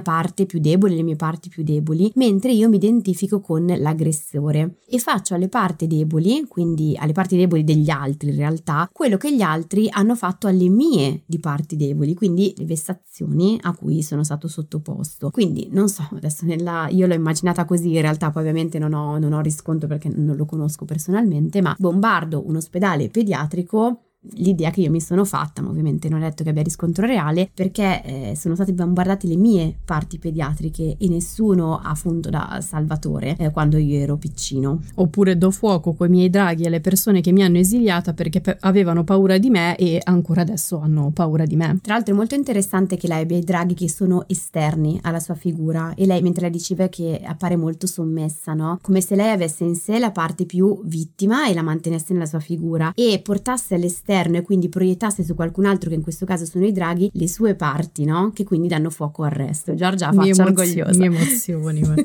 [0.00, 4.98] parte più debole, le mie parti più deboli, mentre io mi identifico con l'aggressore e
[4.98, 9.42] faccio alle parti deboli, quindi alle parti deboli degli altri in realtà, quello che gli
[9.42, 14.48] altri hanno fatto alle mie di parti deboli, quindi le vessazioni a cui sono stato
[14.48, 15.30] sottoposto.
[15.30, 19.18] Quindi non so, adesso nella, io l'ho immaginata così, in realtà poi ovviamente non ho,
[19.18, 24.02] non ho riscontro perché non lo conosco personalmente, ma bombardo un ospedale pediatrico
[24.34, 27.50] l'idea che io mi sono fatta, ma ovviamente non ho detto che abbia riscontro reale,
[27.52, 33.36] perché eh, sono state bombardate le mie parti pediatriche e nessuno ha funto da salvatore
[33.36, 34.80] eh, quando io ero piccino.
[34.96, 39.04] Oppure do fuoco coi miei draghi alle persone che mi hanno esiliata perché pe- avevano
[39.04, 41.78] paura di me e ancora adesso hanno paura di me.
[41.80, 45.34] Tra l'altro è molto interessante che lei abbia i draghi che sono esterni alla sua
[45.34, 48.78] figura e lei mentre la diceva che appare molto sommessa, no?
[48.82, 52.40] Come se lei avesse in sé la parte più vittima e la mantenesse nella sua
[52.40, 56.46] figura e portasse all'esterno esterno e quindi proiettasse su qualcun altro, che in questo caso
[56.46, 58.30] sono i draghi, le sue parti, no?
[58.32, 59.74] Che quindi danno fuoco al resto.
[59.74, 60.98] Giorgia, faccia orgogliosa.
[60.98, 61.82] Mi emozioni.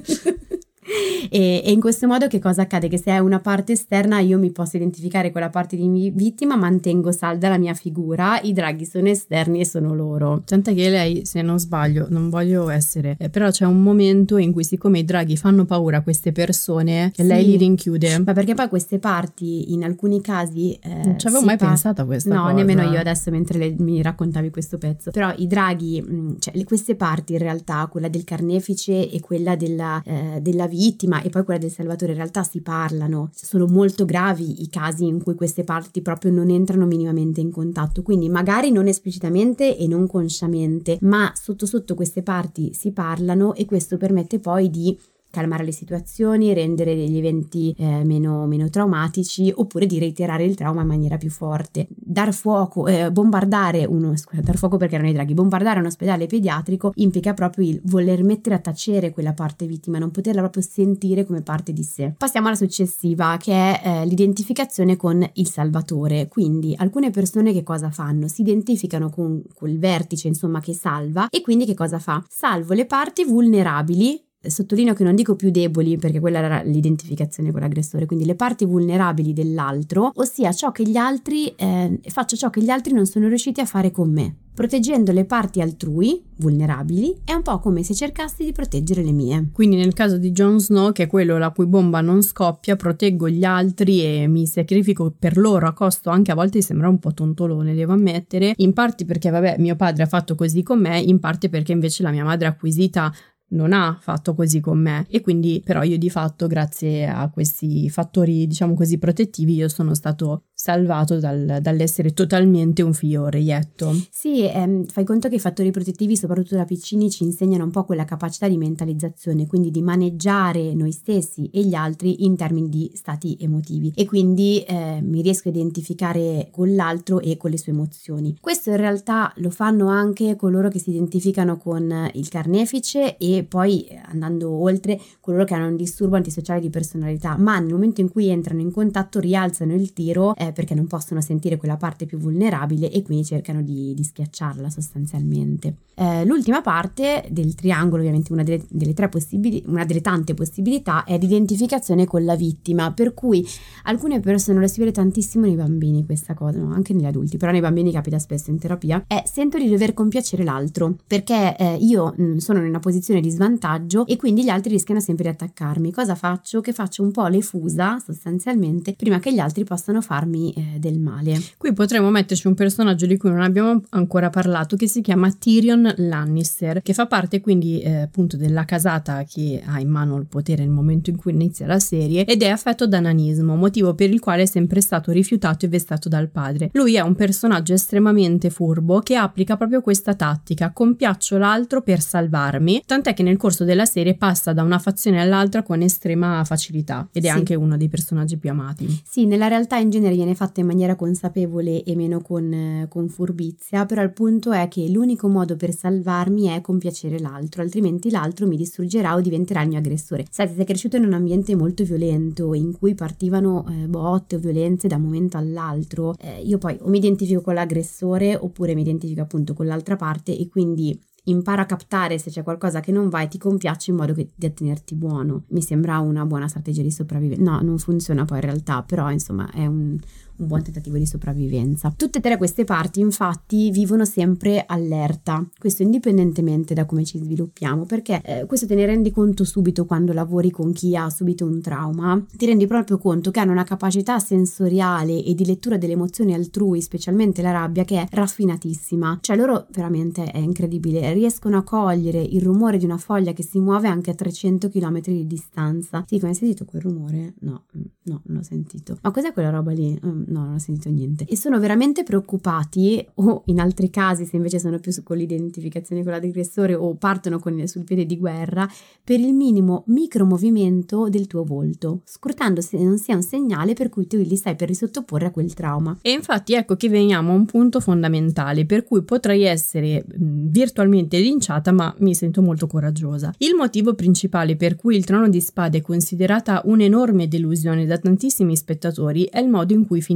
[1.29, 2.87] e, e, in questo modo che cosa accade?
[2.87, 6.55] Che se è una parte esterna io mi posso identificare con la parte di vittima,
[6.55, 10.41] mantengo salda la mia figura, i draghi sono esterni e sono loro.
[10.45, 14.51] Tant'è che lei, se non sbaglio, non voglio essere, eh, però c'è un momento in
[14.51, 17.23] cui siccome i draghi fanno paura a queste persone, sì.
[17.23, 18.19] lei li rinchiude.
[18.19, 20.77] Ma perché poi queste parti in alcuni casi...
[20.81, 22.51] Eh, non ci avevo mai pa- pensato a questa no, cosa.
[22.51, 25.11] No, nemmeno io adesso mentre le, mi raccontavi questo pezzo.
[25.11, 29.55] Però i draghi, mm, cioè le, queste parti in realtà, quella del carnefice e quella
[29.55, 34.05] della, eh, della vittima e poi quella del Salvatore in realtà si parlano, sono molto
[34.05, 38.71] gravi i casi in cui queste parti proprio non entrano minimamente in contatto, quindi magari
[38.71, 44.39] non esplicitamente e non consciamente, ma sotto sotto queste parti si parlano e questo permette
[44.39, 44.97] poi di
[45.33, 50.81] calmare le situazioni, rendere gli eventi eh, meno, meno, traumatici oppure di reiterare il trauma
[50.81, 51.87] in maniera più forte.
[51.89, 56.27] Dar fuoco, eh, bombardare uno, scusa, dar fuoco perché erano i draghi, bombardare un ospedale
[56.27, 61.25] pediatrico implica proprio il voler mettere a tacere quella parte vittima, non poterla proprio sentire
[61.25, 62.13] come parte di sé.
[62.15, 66.27] Passiamo alla successiva che è eh, l'identificazione con il salvatore.
[66.27, 68.27] Quindi alcune persone che cosa fanno?
[68.27, 72.23] Si identificano con quel vertice insomma che salva e quindi che cosa fa?
[72.29, 77.61] Salvo le parti vulnerabili sottolineo che non dico più deboli perché quella era l'identificazione con
[77.61, 82.61] l'aggressore, quindi le parti vulnerabili dell'altro, ossia ciò che gli altri, eh, faccio ciò che
[82.61, 84.35] gli altri non sono riusciti a fare con me.
[84.53, 89.49] Proteggendo le parti altrui, vulnerabili, è un po' come se cercassi di proteggere le mie.
[89.51, 93.27] Quindi nel caso di Jon Snow, che è quello la cui bomba non scoppia, proteggo
[93.27, 97.15] gli altri e mi sacrifico per loro a costo anche a volte sembra un po'
[97.15, 101.19] tontolone, devo ammettere, in parte perché vabbè mio padre ha fatto così con me, in
[101.19, 103.11] parte perché invece la mia madre acquisita
[103.53, 107.89] non ha fatto così con me e quindi però io di fatto grazie a questi
[107.89, 113.93] fattori diciamo così protettivi io sono stato salvato dal, dall'essere totalmente un figlio reietto.
[114.09, 117.83] Sì, ehm, fai conto che i fattori protettivi, soprattutto da piccini, ci insegnano un po'
[117.83, 122.89] quella capacità di mentalizzazione, quindi di maneggiare noi stessi e gli altri in termini di
[122.93, 127.73] stati emotivi e quindi eh, mi riesco a identificare con l'altro e con le sue
[127.73, 128.37] emozioni.
[128.39, 133.83] Questo in realtà lo fanno anche coloro che si identificano con il carnefice e poi
[133.83, 138.09] eh, andando oltre coloro che hanno un disturbo antisociale di personalità, ma nel momento in
[138.09, 142.17] cui entrano in contatto rialzano il tiro eh, perché non possono sentire quella parte più
[142.17, 145.75] vulnerabile e quindi cercano di, di schiacciarla sostanzialmente.
[145.95, 151.03] Eh, l'ultima parte del triangolo, ovviamente una delle, delle, tre possibili, una delle tante possibilità,
[151.03, 153.45] è l'identificazione con la vittima, per cui
[153.83, 156.73] alcune persone lo si vede tantissimo nei bambini questa cosa, no?
[156.73, 160.43] anche negli adulti, però nei bambini capita spesso in terapia, è sento di dover compiacere
[160.43, 164.73] l'altro, perché eh, io mh, sono in una posizione di svantaggio e quindi gli altri
[164.73, 165.91] rischiano sempre di attaccarmi.
[165.91, 166.61] Cosa faccio?
[166.61, 170.99] Che faccio un po' le fusa sostanzialmente prima che gli altri possano farmi eh, del
[170.99, 171.39] male.
[171.57, 175.93] Qui potremmo metterci un personaggio di cui non abbiamo ancora parlato che si chiama Tyrion
[175.97, 180.63] Lannister, che fa parte quindi eh, appunto della casata che ha in mano il potere
[180.63, 184.19] nel momento in cui inizia la serie ed è affetto da nanismo, motivo per il
[184.19, 186.69] quale è sempre stato rifiutato e vestato dal padre.
[186.73, 192.83] Lui è un personaggio estremamente furbo che applica proprio questa tattica, compiaccio l'altro per salvarmi,
[192.85, 197.25] tant'è che nel corso della serie passa da una fazione all'altra con estrema facilità ed
[197.25, 197.33] è sì.
[197.33, 199.01] anche uno dei personaggi più amati.
[199.07, 203.85] Sì, nella realtà in genere viene fatta in maniera consapevole e meno con, con furbizia,
[203.85, 208.57] però il punto è che l'unico modo per salvarmi è compiacere l'altro, altrimenti l'altro mi
[208.57, 210.25] distruggerà o diventerà il mio aggressore.
[210.29, 214.87] Sai, sei cresciuto in un ambiente molto violento in cui partivano eh, botte o violenze
[214.87, 216.15] da un momento all'altro.
[216.19, 220.37] Eh, io poi o mi identifico con l'aggressore oppure mi identifico appunto con l'altra parte
[220.37, 223.97] e quindi impara a captare se c'è qualcosa che non va e ti compiaccia in
[223.97, 225.43] modo che, di tenerti buono.
[225.47, 227.43] Mi sembra una buona strategia di sopravvivenza.
[227.43, 229.97] No, non funziona poi in realtà, però insomma è un,
[230.37, 231.93] un buon tentativo di sopravvivenza.
[231.95, 237.85] Tutte e tre queste parti infatti vivono sempre allerta, questo indipendentemente da come ci sviluppiamo,
[237.85, 241.61] perché eh, questo te ne rendi conto subito quando lavori con chi ha subito un
[241.61, 246.33] trauma, ti rendi proprio conto che hanno una capacità sensoriale e di lettura delle emozioni
[246.33, 252.21] altrui, specialmente la rabbia, che è raffinatissima, cioè loro veramente è incredibile, riescono a cogliere
[252.21, 256.03] il rumore di una foglia che si muove anche a 300 km di distanza.
[256.07, 257.33] Sì, come hai sentito quel rumore?
[257.39, 258.97] No, mm, no, non l'ho sentito.
[259.01, 259.99] Ma cos'è quella roba lì?
[260.05, 261.25] Mm, no, non ho sentito niente.
[261.27, 266.11] E sono veramente preoccupati, o in altri casi, se invece sono più con l'identificazione con
[266.11, 268.67] l'aggressore o partono con, sul piede di guerra,
[269.03, 274.07] per il minimo micromovimento del tuo volto, scrutando se non sia un segnale per cui
[274.07, 275.97] tu li stai per risottoporre a quel trauma.
[276.01, 281.71] E infatti ecco che veniamo a un punto fondamentale per cui potrei essere virtualmente linciata,
[281.71, 283.33] ma mi sento molto coraggiosa.
[283.39, 288.55] Il motivo principale per cui il trono di spade è considerata un'enorme delusione da tantissimi
[288.55, 290.12] spettatori è il modo in cui finisce,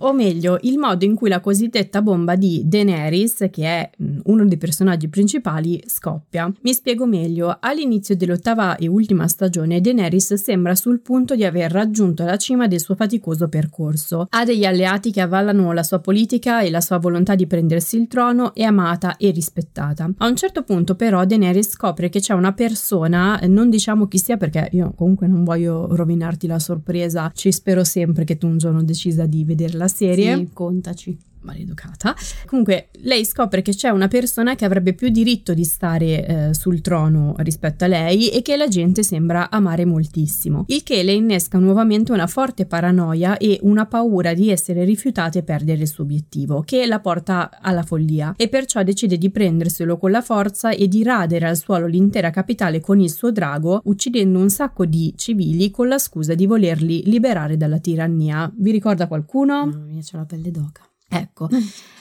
[0.00, 4.44] o meglio, il modo in cui la cosiddetta bomba di Daenerys, che è mm, uno
[4.44, 6.52] dei personaggi principali, scoppia.
[6.62, 7.56] Mi spiego meglio.
[7.60, 12.80] All'inizio dell'ottava e ultima stagione, Daenerys sembra sul punto di aver raggiunto la cima del
[12.80, 14.26] suo faticoso percorso.
[14.30, 18.08] Ha degli alleati che avvallano la sua politica e la sua volontà di prendersi il
[18.08, 20.10] trono, è amata e rispettata.
[20.18, 24.36] A un certo punto, però, Daenerys scopre che c'è una persona, non diciamo chi sia
[24.36, 28.82] perché io comunque non voglio rovinarti la sorpresa, ci spero sempre che tu un giorno
[28.82, 30.36] decisa di vedere la serie.
[30.36, 32.14] Sì, contaci maleducata.
[32.46, 36.80] Comunque, lei scopre che c'è una persona che avrebbe più diritto di stare eh, sul
[36.80, 41.58] trono rispetto a lei e che la gente sembra amare moltissimo, il che le innesca
[41.58, 46.62] nuovamente una forte paranoia e una paura di essere rifiutata e perdere il suo obiettivo,
[46.62, 51.02] che la porta alla follia e perciò decide di prenderselo con la forza e di
[51.02, 55.88] radere al suolo l'intera capitale con il suo drago, uccidendo un sacco di civili con
[55.88, 58.50] la scusa di volerli liberare dalla tirannia.
[58.54, 59.66] Vi ricorda qualcuno?
[59.66, 60.87] Mamma mia, c'è la pelle d'oca.
[61.10, 61.48] Ecco,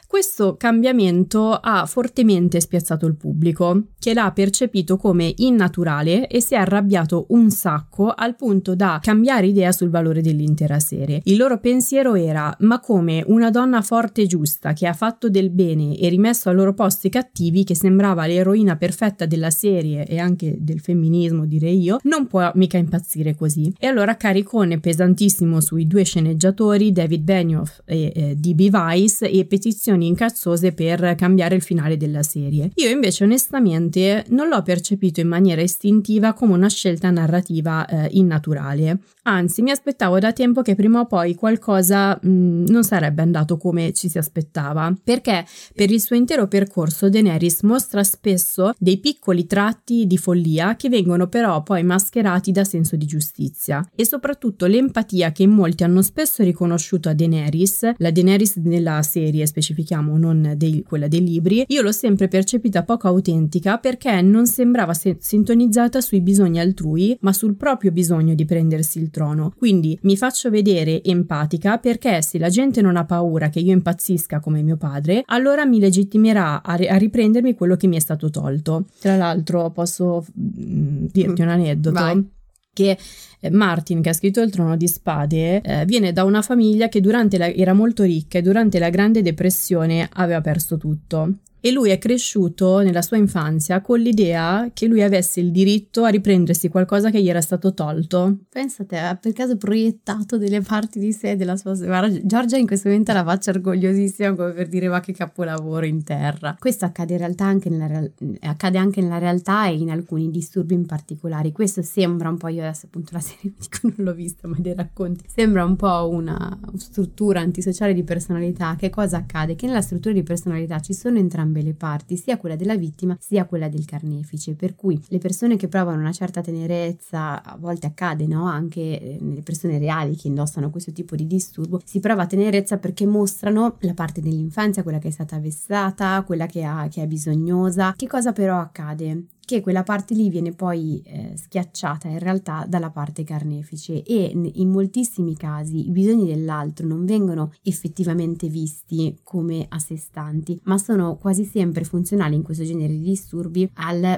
[0.08, 6.58] questo cambiamento ha fortemente spiazzato il pubblico, che l'ha percepito come innaturale e si è
[6.58, 11.20] arrabbiato un sacco al punto da cambiare idea sul valore dell'intera serie.
[11.26, 15.50] Il loro pensiero era: ma come una donna forte e giusta che ha fatto del
[15.50, 20.20] bene e rimesso al loro posto i cattivi, che sembrava l'eroina perfetta della serie e
[20.20, 23.74] anche del femminismo, direi io, non può mica impazzire così.
[23.78, 28.70] E allora caricone pesantissimo sui due sceneggiatori, David Benioff e eh, D.B.
[28.72, 32.71] Weiss, e petizioni motivazioni incazzose per cambiare il finale della serie.
[32.75, 38.99] Io invece onestamente non l'ho percepito in maniera istintiva come una scelta narrativa eh, innaturale.
[39.23, 43.57] Anzi, mi aspettavo da tempo che prima o poi qualcosa mh, mm, non sarebbe andato
[43.57, 49.45] come ci si aspettava, perché per il suo intero percorso Daenerys mostra spesso dei piccoli
[49.45, 55.31] tratti di follia che vengono però poi mascherati da senso di giustizia e soprattutto l'empatia
[55.31, 59.45] che molti hanno spesso riconosciuto a Daenerys, la Daenerys della serie,
[59.88, 64.94] specifichiamo, non dei, quella dei libri, io l'ho sempre percepita poco autentica perché non sembrava
[64.94, 69.54] se- sintonizzata sui bisogni altrui, ma sul proprio bisogno di prendersi il trono.
[69.58, 74.40] Quindi mi faccio vedere empatica perché se la gente non ha paura che io impazzisca
[74.40, 78.29] come mio padre, allora mi legittimerà a, ri- a riprendermi quello che mi è stato
[78.29, 78.85] tolto.
[79.00, 82.00] Tra l'altro posso mm, dirti un aneddoto.
[82.00, 82.35] Vai
[82.78, 82.98] che
[83.40, 87.02] eh, Martin, che ha scritto Il trono di spade, eh, viene da una famiglia che
[87.02, 91.34] la, era molto ricca e durante la Grande Depressione aveva perso tutto
[91.68, 96.08] e lui è cresciuto nella sua infanzia con l'idea che lui avesse il diritto a
[96.08, 98.38] riprendersi qualcosa che gli era stato tolto.
[98.50, 102.88] Pensate, ha per caso proiettato delle parti di sé della sua Guarda, Giorgia in questo
[102.88, 106.56] momento la faccia orgogliosissima come per dire ma che capolavoro in terra.
[106.58, 108.02] Questo accade in realtà anche nella,
[108.44, 111.52] accade anche nella realtà e in alcuni disturbi in particolare.
[111.52, 114.74] Questo sembra un po', io adesso appunto la serie dico non l'ho vista ma dei
[114.74, 118.78] racconti, sembra un po' una struttura antisociale di personalità.
[118.78, 119.56] Che cosa accade?
[119.56, 123.17] Che nella struttura di personalità ci sono entrambi entrambe le parti, sia quella della vittima
[123.19, 127.87] sia quella del carnefice, per cui le persone che provano una certa tenerezza, a volte
[127.87, 128.45] accade no?
[128.45, 133.05] anche eh, nelle persone reali che indossano questo tipo di disturbo, si prova tenerezza perché
[133.05, 137.93] mostrano la parte dell'infanzia, quella che è stata vessata, quella che, ha, che è bisognosa.
[137.95, 139.25] Che cosa però accade?
[139.48, 144.69] Che quella parte lì viene poi eh, schiacciata in realtà dalla parte carnefice e in
[144.69, 151.15] moltissimi casi i bisogni dell'altro non vengono effettivamente visti come a sé stanti, ma sono
[151.15, 153.71] quasi sempre funzionali in questo genere di disturbi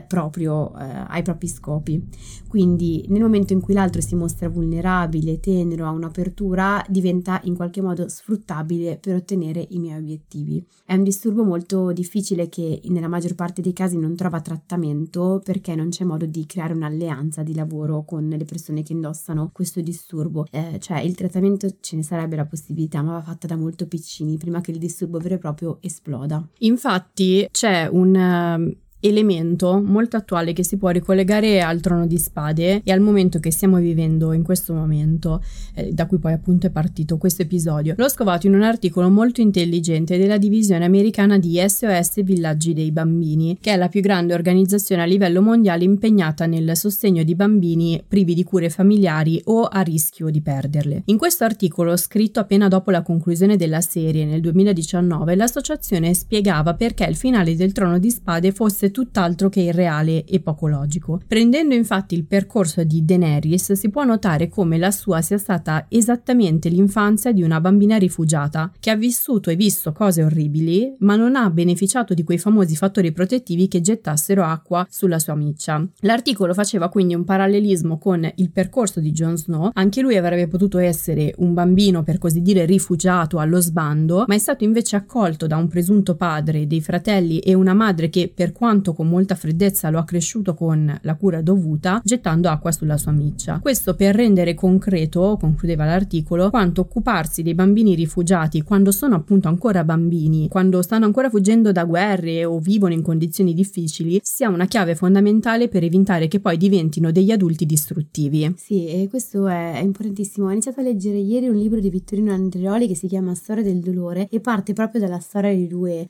[0.08, 2.04] proprio, eh, ai propri scopi.
[2.48, 7.82] Quindi nel momento in cui l'altro si mostra vulnerabile, tenero, ha un'apertura, diventa in qualche
[7.82, 10.66] modo sfruttabile per ottenere i miei obiettivi.
[10.84, 15.42] È un disturbo molto difficile che nella maggior parte dei casi non trova trattamento tutto
[15.44, 19.82] perché non c'è modo di creare un'alleanza di lavoro con le persone che indossano questo
[19.82, 20.46] disturbo.
[20.50, 24.38] Eh, cioè il trattamento ce ne sarebbe la possibilità, ma va fatta da molto piccini
[24.38, 26.46] prima che il disturbo vero e proprio esploda.
[26.60, 32.92] Infatti c'è un elemento molto attuale che si può ricollegare al trono di spade e
[32.92, 35.44] al momento che stiamo vivendo in questo momento,
[35.76, 37.94] eh, da cui poi appunto è partito questo episodio.
[37.98, 43.58] L'ho scovato in un articolo molto intelligente della divisione americana di SOS Villaggi dei Bambini,
[43.60, 48.34] che è la più grande organizzazione a livello mondiale impegnata nel sostegno di bambini privi
[48.34, 51.04] di cure familiari o a rischio di perderle.
[51.06, 57.06] In questo articolo, scritto appena dopo la conclusione della serie nel 2019, l'associazione spiegava perché
[57.06, 61.22] il finale del trono di spade fosse tutt'altro che irreale e poco logico.
[61.28, 66.70] Prendendo infatti il percorso di Daenerys si può notare come la sua sia stata esattamente
[66.70, 71.50] l'infanzia di una bambina rifugiata che ha vissuto e visto cose orribili ma non ha
[71.50, 75.86] beneficiato di quei famosi fattori protettivi che gettassero acqua sulla sua miccia.
[76.02, 80.78] L'articolo faceva quindi un parallelismo con il percorso di Jon Snow, anche lui avrebbe potuto
[80.78, 85.58] essere un bambino per così dire rifugiato allo sbando, ma è stato invece accolto da
[85.58, 89.90] un presunto padre, dei fratelli e una madre che per quanto quanto con molta freddezza
[89.90, 93.60] lo ha cresciuto con la cura dovuta, gettando acqua sulla sua miccia.
[93.60, 99.84] Questo per rendere concreto, concludeva l'articolo, quanto occuparsi dei bambini rifugiati quando sono appunto ancora
[99.84, 104.96] bambini, quando stanno ancora fuggendo da guerre o vivono in condizioni difficili, sia una chiave
[104.96, 108.54] fondamentale per evitare che poi diventino degli adulti distruttivi.
[108.56, 110.48] Sì, e questo è importantissimo.
[110.48, 113.80] Ho iniziato a leggere ieri un libro di Vittorino Andreoli che si chiama Storia del
[113.82, 116.08] dolore e parte proprio dalla storia di due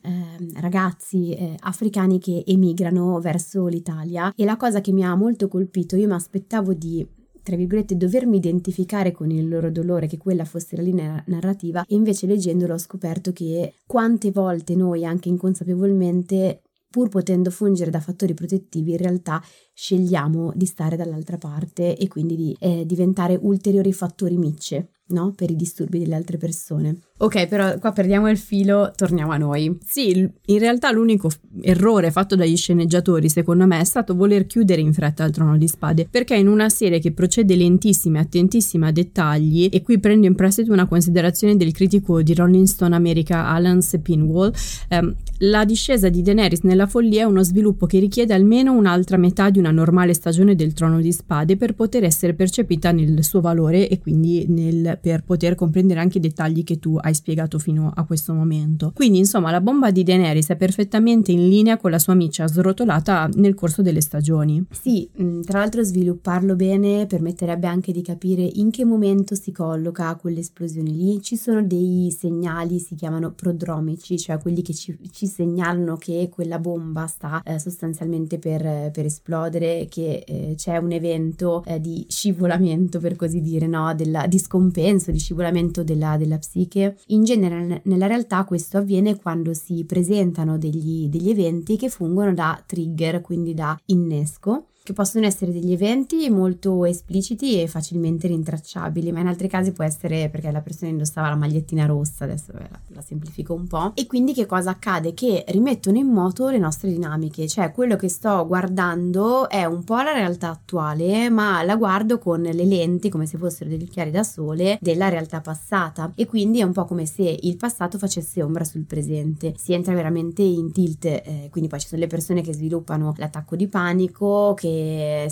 [0.60, 5.48] ragazzi eh, africani che emigrano emigrano verso l'Italia e la cosa che mi ha molto
[5.48, 7.06] colpito, io mi aspettavo di
[7.42, 11.94] tra virgolette, dovermi identificare con il loro dolore, che quella fosse la linea narrativa, e
[11.94, 18.34] invece leggendolo ho scoperto che quante volte noi, anche inconsapevolmente, pur potendo fungere da fattori
[18.34, 19.42] protettivi, in realtà
[19.72, 25.32] scegliamo di stare dall'altra parte e quindi di eh, diventare ulteriori fattori micce no?
[25.36, 26.98] per i disturbi delle altre persone.
[27.22, 29.78] Ok, però qua perdiamo il filo, torniamo a noi.
[29.84, 31.28] Sì, in realtà l'unico
[31.60, 35.68] errore fatto dagli sceneggiatori, secondo me, è stato voler chiudere in fretta il trono di
[35.68, 40.26] spade, perché in una serie che procede lentissima e attentissima a dettagli, e qui prendo
[40.26, 44.52] in prestito una considerazione del critico di Rolling Stone America Alan Sepinwall,
[44.88, 49.50] ehm, la discesa di Daenerys nella follia è uno sviluppo che richiede almeno un'altra metà
[49.50, 53.88] di una normale stagione del trono di spade per poter essere percepita nel suo valore
[53.88, 58.04] e quindi nel, per poter comprendere anche i dettagli che tu hai spiegato fino a
[58.04, 58.92] questo momento.
[58.94, 63.28] Quindi, insomma, la bomba di Daenerys è perfettamente in linea con la sua miccia srotolata
[63.34, 64.64] nel corso delle stagioni.
[64.70, 70.14] Sì, mm, tra l'altro svilupparlo bene permetterebbe anche di capire in che momento si colloca
[70.16, 71.22] quell'esplosione lì.
[71.22, 76.58] Ci sono dei segnali, si chiamano prodromici, cioè quelli che ci, ci segnalano che quella
[76.58, 82.98] bomba sta eh, sostanzialmente per, per, esplodere, che eh, c'è un evento eh, di scivolamento,
[82.98, 83.94] per così dire, no?
[83.94, 86.96] Della, di scompenso di scivolamento della, della psiche.
[87.08, 92.60] In genere nella realtà questo avviene quando si presentano degli, degli eventi che fungono da
[92.66, 99.20] trigger, quindi da innesco che possono essere degli eventi molto espliciti e facilmente rintracciabili, ma
[99.20, 103.00] in altri casi può essere perché la persona indossava la magliettina rossa, adesso la, la
[103.00, 103.92] semplifico un po'.
[103.94, 105.14] E quindi che cosa accade?
[105.14, 109.96] Che rimettono in moto le nostre dinamiche, cioè quello che sto guardando è un po'
[109.96, 114.24] la realtà attuale, ma la guardo con le lenti, come se fossero degli occhiali da
[114.24, 118.64] sole, della realtà passata e quindi è un po' come se il passato facesse ombra
[118.64, 119.54] sul presente.
[119.56, 123.54] Si entra veramente in tilt, eh, quindi poi ci sono le persone che sviluppano l'attacco
[123.54, 124.79] di panico, che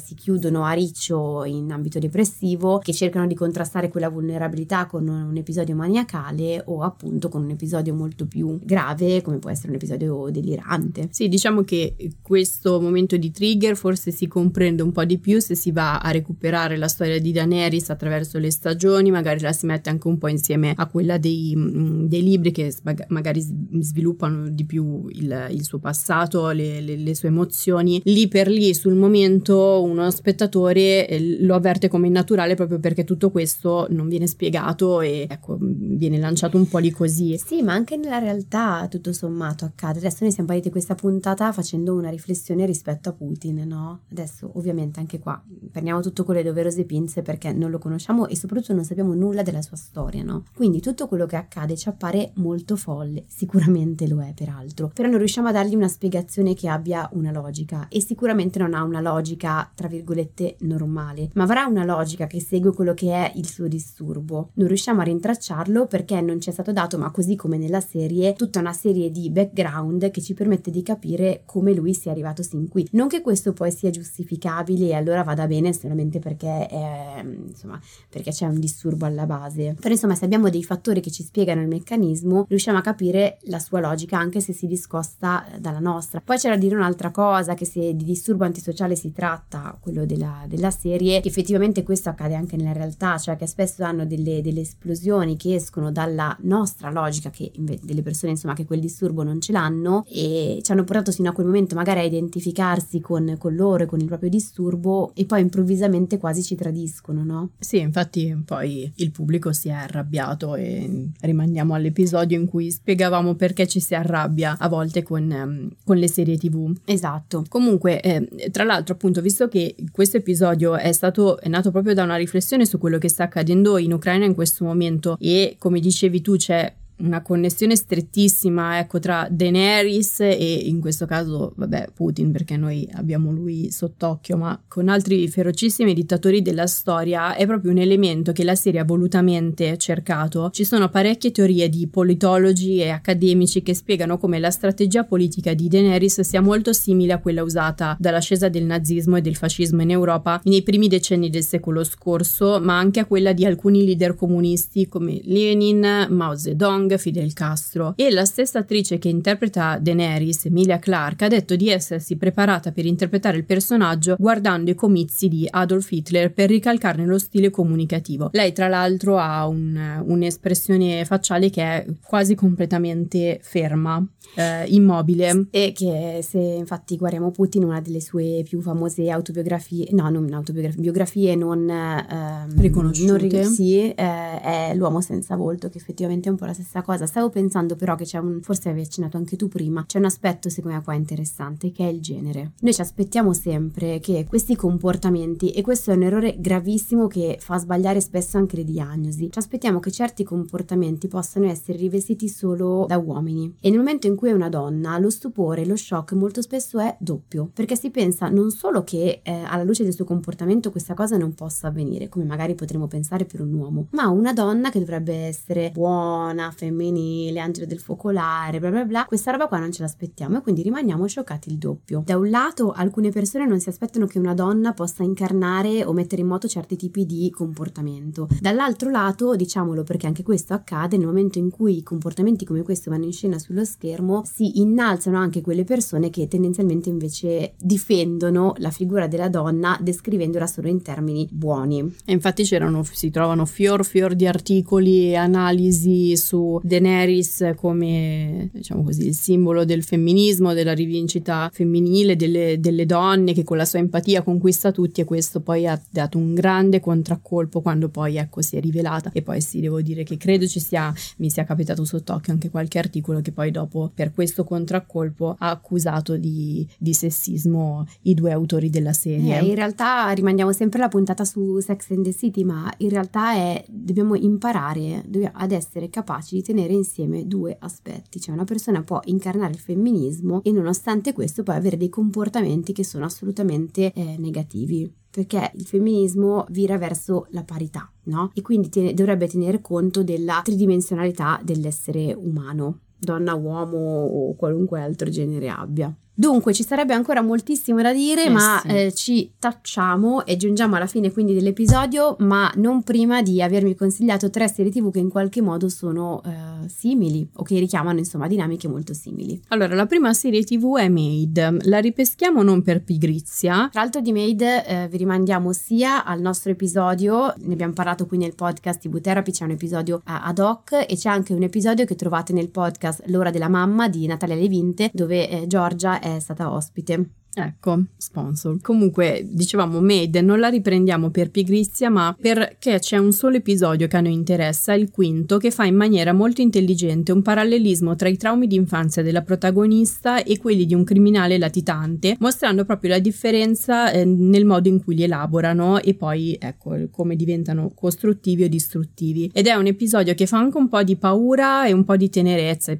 [0.03, 5.37] si chiudono a riccio in ambito depressivo, che cercano di contrastare quella vulnerabilità con un
[5.37, 10.29] episodio maniacale o appunto con un episodio molto più grave come può essere un episodio
[10.31, 11.09] delirante.
[11.11, 15.55] Sì, diciamo che questo momento di trigger forse si comprende un po' di più se
[15.55, 19.91] si va a recuperare la storia di Daenerys attraverso le stagioni, magari la si mette
[19.91, 22.75] anche un po' insieme a quella dei, mm, dei libri che
[23.09, 23.41] magari
[23.81, 28.01] sviluppano di più il, il suo passato, le, le, le sue emozioni.
[28.05, 33.05] Lì per lì sul momento momento uno spettatore eh, lo avverte come innaturale proprio perché
[33.05, 37.39] tutto questo non viene spiegato e ecco, viene lanciato un po' lì così.
[37.39, 39.99] Sì, ma anche nella realtà tutto sommato accade.
[39.99, 44.01] Adesso noi siamo partiti questa puntata facendo una riflessione rispetto a Putin, no?
[44.11, 48.37] Adesso ovviamente anche qua prendiamo tutto con le doverose pinze perché non lo conosciamo e
[48.37, 50.45] soprattutto non sappiamo nulla della sua storia, no?
[50.55, 55.19] Quindi tutto quello che accade ci appare molto folle, sicuramente lo è peraltro, però non
[55.19, 59.18] riusciamo a dargli una spiegazione che abbia una logica e sicuramente non ha una logica
[59.19, 63.67] logica, tra virgolette, normale, ma avrà una logica che segue quello che è il suo
[63.67, 64.51] disturbo.
[64.55, 68.35] Non riusciamo a rintracciarlo perché non ci è stato dato, ma così come nella serie,
[68.35, 72.69] tutta una serie di background che ci permette di capire come lui sia arrivato sin
[72.69, 72.87] qui.
[72.93, 78.31] Non che questo poi sia giustificabile e allora vada bene solamente perché, è, insomma, perché
[78.31, 79.75] c'è un disturbo alla base.
[79.79, 83.59] Però insomma, se abbiamo dei fattori che ci spiegano il meccanismo, riusciamo a capire la
[83.59, 86.21] sua logica anche se si discosta dalla nostra.
[86.21, 90.45] Poi c'è da dire un'altra cosa, che se di disturbo antisociale si tratta, quello della,
[90.47, 95.37] della, serie, effettivamente questo accade anche nella realtà, cioè che spesso hanno delle, delle esplosioni
[95.37, 100.05] che escono dalla nostra logica, che delle persone insomma che quel disturbo non ce l'hanno
[100.09, 103.87] e ci hanno portato fino a quel momento magari a identificarsi con, con loro e
[103.87, 107.51] con il proprio disturbo e poi improvvisamente quasi ci tradiscono, no?
[107.59, 113.67] Sì, infatti poi il pubblico si è arrabbiato e rimandiamo all'episodio in cui spiegavamo perché
[113.67, 116.77] ci si arrabbia a volte con, um, con le serie tv.
[116.85, 117.45] Esatto.
[117.49, 122.03] Comunque, eh, tra l'altro appunto, visto che questo episodio è stato è nato proprio da
[122.03, 126.21] una riflessione su quello che sta accadendo in Ucraina in questo momento e come dicevi
[126.21, 132.57] tu c'è una connessione strettissima ecco, tra Daenerys e in questo caso vabbè Putin perché
[132.57, 138.33] noi abbiamo lui sott'occhio ma con altri ferocissimi dittatori della storia è proprio un elemento
[138.33, 140.51] che la serie ha volutamente cercato.
[140.51, 145.69] Ci sono parecchie teorie di politologi e accademici che spiegano come la strategia politica di
[145.69, 150.41] Daenerys sia molto simile a quella usata dall'ascesa del nazismo e del fascismo in Europa
[150.45, 155.21] nei primi decenni del secolo scorso ma anche a quella di alcuni leader comunisti come
[155.23, 161.27] Lenin, Mao Zedong Young Fidel Castro e la stessa attrice che interpreta Daenerys, Emilia Clarke,
[161.27, 166.33] ha detto di essersi preparata per interpretare il personaggio guardando i comizi di Adolf Hitler
[166.33, 168.31] per ricalcarne lo stile comunicativo.
[168.33, 174.03] Lei tra l'altro ha un, un'espressione facciale che è quasi completamente ferma,
[174.35, 175.47] eh, immobile.
[175.51, 180.81] E che se infatti guardiamo Putin, una delle sue più famose autobiografie, no, non autobiografie,
[180.81, 186.39] biografie non ehm, riconosciute, non, sì, eh, è L'uomo senza volto, che effettivamente è un
[186.39, 187.07] po' la stessa stessa cosa.
[187.07, 190.49] Stavo pensando però che c'è un, forse avevi accennato anche tu prima, c'è un aspetto
[190.49, 192.53] secondo me qua interessante che è il genere.
[192.61, 197.59] Noi ci aspettiamo sempre che questi comportamenti, e questo è un errore gravissimo che fa
[197.59, 202.99] sbagliare spesso anche le diagnosi, ci aspettiamo che certi comportamenti possano essere rivestiti solo da
[202.99, 203.57] uomini.
[203.61, 206.97] E nel momento in cui è una donna, lo stupore, lo shock molto spesso è
[207.01, 211.17] doppio, perché si pensa non solo che eh, alla luce del suo comportamento questa cosa
[211.17, 215.15] non possa avvenire, come magari potremmo pensare per un uomo, ma una donna che dovrebbe
[215.15, 219.83] essere buona, femminile, femminile, angelo del focolare, bla bla bla, questa roba qua non ce
[219.83, 222.03] l'aspettiamo e quindi rimaniamo scioccati il doppio.
[222.05, 226.23] Da un lato alcune persone non si aspettano che una donna possa incarnare o mettere
[226.23, 228.29] in moto certi tipi di comportamento.
[228.41, 233.05] Dall'altro lato, diciamolo perché anche questo accade, nel momento in cui comportamenti come questo vanno
[233.05, 239.07] in scena sullo schermo, si innalzano anche quelle persone che tendenzialmente invece difendono la figura
[239.07, 241.97] della donna descrivendola solo in termini buoni.
[242.05, 248.83] E infatti c'erano, si trovano fior fior di articoli e analisi su Daenerys come diciamo
[248.83, 253.79] così il simbolo del femminismo, della rivincita femminile, delle, delle donne che con la sua
[253.79, 258.57] empatia conquista tutti e questo poi ha dato un grande contraccolpo quando poi ecco si
[258.57, 262.33] è rivelata e poi sì devo dire che credo ci sia mi sia capitato sott'occhio
[262.33, 268.15] anche qualche articolo che poi dopo per questo contraccolpo ha accusato di, di sessismo i
[268.15, 269.39] due autori della serie.
[269.39, 273.35] Eh, in realtà rimaniamo sempre la puntata su Sex and the City ma in realtà
[273.35, 279.01] è dobbiamo imparare ad essere capaci di tenere insieme due aspetti cioè una persona può
[279.05, 284.91] incarnare il femminismo e nonostante questo poi avere dei comportamenti che sono assolutamente eh, negativi
[285.11, 288.31] perché il femminismo vira verso la parità, no?
[288.35, 295.09] E quindi te- dovrebbe tenere conto della tridimensionalità dell'essere umano, donna, uomo o qualunque altro
[295.09, 295.93] genere abbia.
[296.21, 298.69] Dunque ci sarebbe ancora moltissimo da dire, eh ma sì.
[298.69, 304.29] eh, ci tacciamo e giungiamo alla fine quindi dell'episodio, ma non prima di avermi consigliato
[304.29, 308.67] tre serie TV che in qualche modo sono eh, simili o che richiamano insomma dinamiche
[308.67, 309.41] molto simili.
[309.51, 311.59] Allora, la prima serie TV è Made.
[311.61, 313.69] La ripeschiamo non per pigrizia.
[313.71, 318.19] Tra l'altro di Made eh, vi rimandiamo sia al nostro episodio, ne abbiamo parlato qui
[318.19, 321.95] nel podcast TV Therapy, c'è un episodio ad hoc e c'è anche un episodio che
[321.95, 326.53] trovate nel podcast L'ora della mamma di Natalia Levinte, dove eh, Giorgia è è stata
[326.53, 327.11] ospite.
[327.41, 328.61] Ecco, sponsor.
[328.61, 333.97] Comunque, dicevamo Made, non la riprendiamo per pigrizia, ma perché c'è un solo episodio che
[333.97, 338.17] a noi interessa, il quinto, che fa in maniera molto intelligente un parallelismo tra i
[338.17, 343.93] traumi di infanzia della protagonista e quelli di un criminale latitante, mostrando proprio la differenza
[343.93, 349.31] eh, nel modo in cui li elaborano e poi, ecco, come diventano costruttivi o distruttivi.
[349.33, 352.11] Ed è un episodio che fa anche un po' di paura e un po' di
[352.11, 352.77] tenerezza,